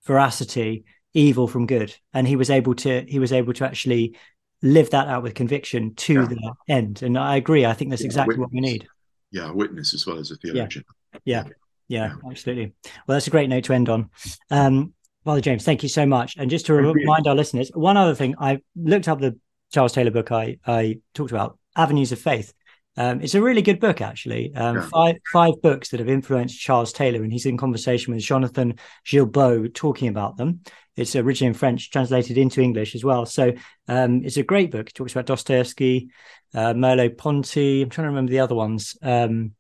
[0.06, 0.84] veracity,
[1.14, 4.16] evil from good, and he was able to he was able to actually
[4.62, 6.26] live that out with conviction to Yeah.
[6.26, 7.02] the end.
[7.02, 7.64] And I agree.
[7.64, 8.86] I think that's Yeah, exactly what we need.
[9.30, 10.84] Yeah, a witness as well as a theologian.
[11.24, 11.44] Yeah,
[11.88, 12.14] Yeah.
[12.28, 12.72] absolutely.
[13.06, 14.10] Well, that's a great note to end on.
[14.50, 14.92] Um,
[15.24, 16.36] Father James, thank you so much.
[16.36, 19.38] And just to remind our listeners, one other thing, I looked up the
[19.72, 22.52] Charles Taylor book I I talked about, Avenues of Faith.
[22.96, 24.52] Um, it's a really good book, actually.
[24.54, 24.82] Um, Yeah.
[24.82, 28.74] Five five books that have influenced Charles Taylor, and he's in conversation with Jonathan
[29.06, 30.60] Guilbault talking about them.
[30.96, 33.24] It's originally in French, translated into English as well.
[33.24, 33.52] So
[33.88, 34.88] um, it's a great book.
[34.88, 36.10] It talks about Dostoevsky,
[36.52, 37.82] uh, Merleau Ponty.
[37.82, 38.96] I'm trying to remember the other ones.
[39.00, 39.52] Um,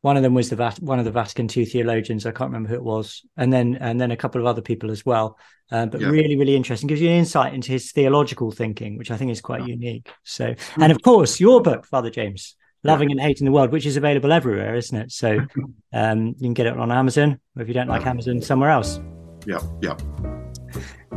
[0.00, 2.24] one of them was the Vat- one of the Vatican II theologians.
[2.24, 4.90] I can't remember who it was, and then and then a couple of other people
[4.90, 5.38] as well.
[5.70, 6.08] Uh, but Yeah.
[6.08, 6.88] really, really interesting.
[6.88, 9.74] Gives you an insight into his theological thinking, which I think is quite Yeah.
[9.74, 10.10] unique.
[10.24, 13.96] So, and of course, your book, Father James, Loving and Hating the World, which is
[13.96, 15.12] available everywhere, isn't it?
[15.12, 15.38] So
[15.92, 18.06] um, you can get it on Amazon, or if you don't like.
[18.06, 19.00] Amazon, somewhere else.
[19.46, 19.96] Yeah, yeah.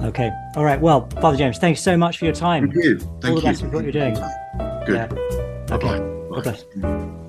[0.04, 0.32] Okay.
[0.56, 0.80] All right.
[0.80, 2.72] Well, Father James, thanks so much for your time.
[2.72, 3.00] Thank you.
[3.00, 3.42] Thank All the you.
[3.42, 4.16] best with what you're doing.
[4.86, 4.96] Good.
[4.96, 5.08] Yeah.
[5.08, 5.76] Bye-bye.
[5.76, 6.30] Okay.
[6.30, 7.23] God bless.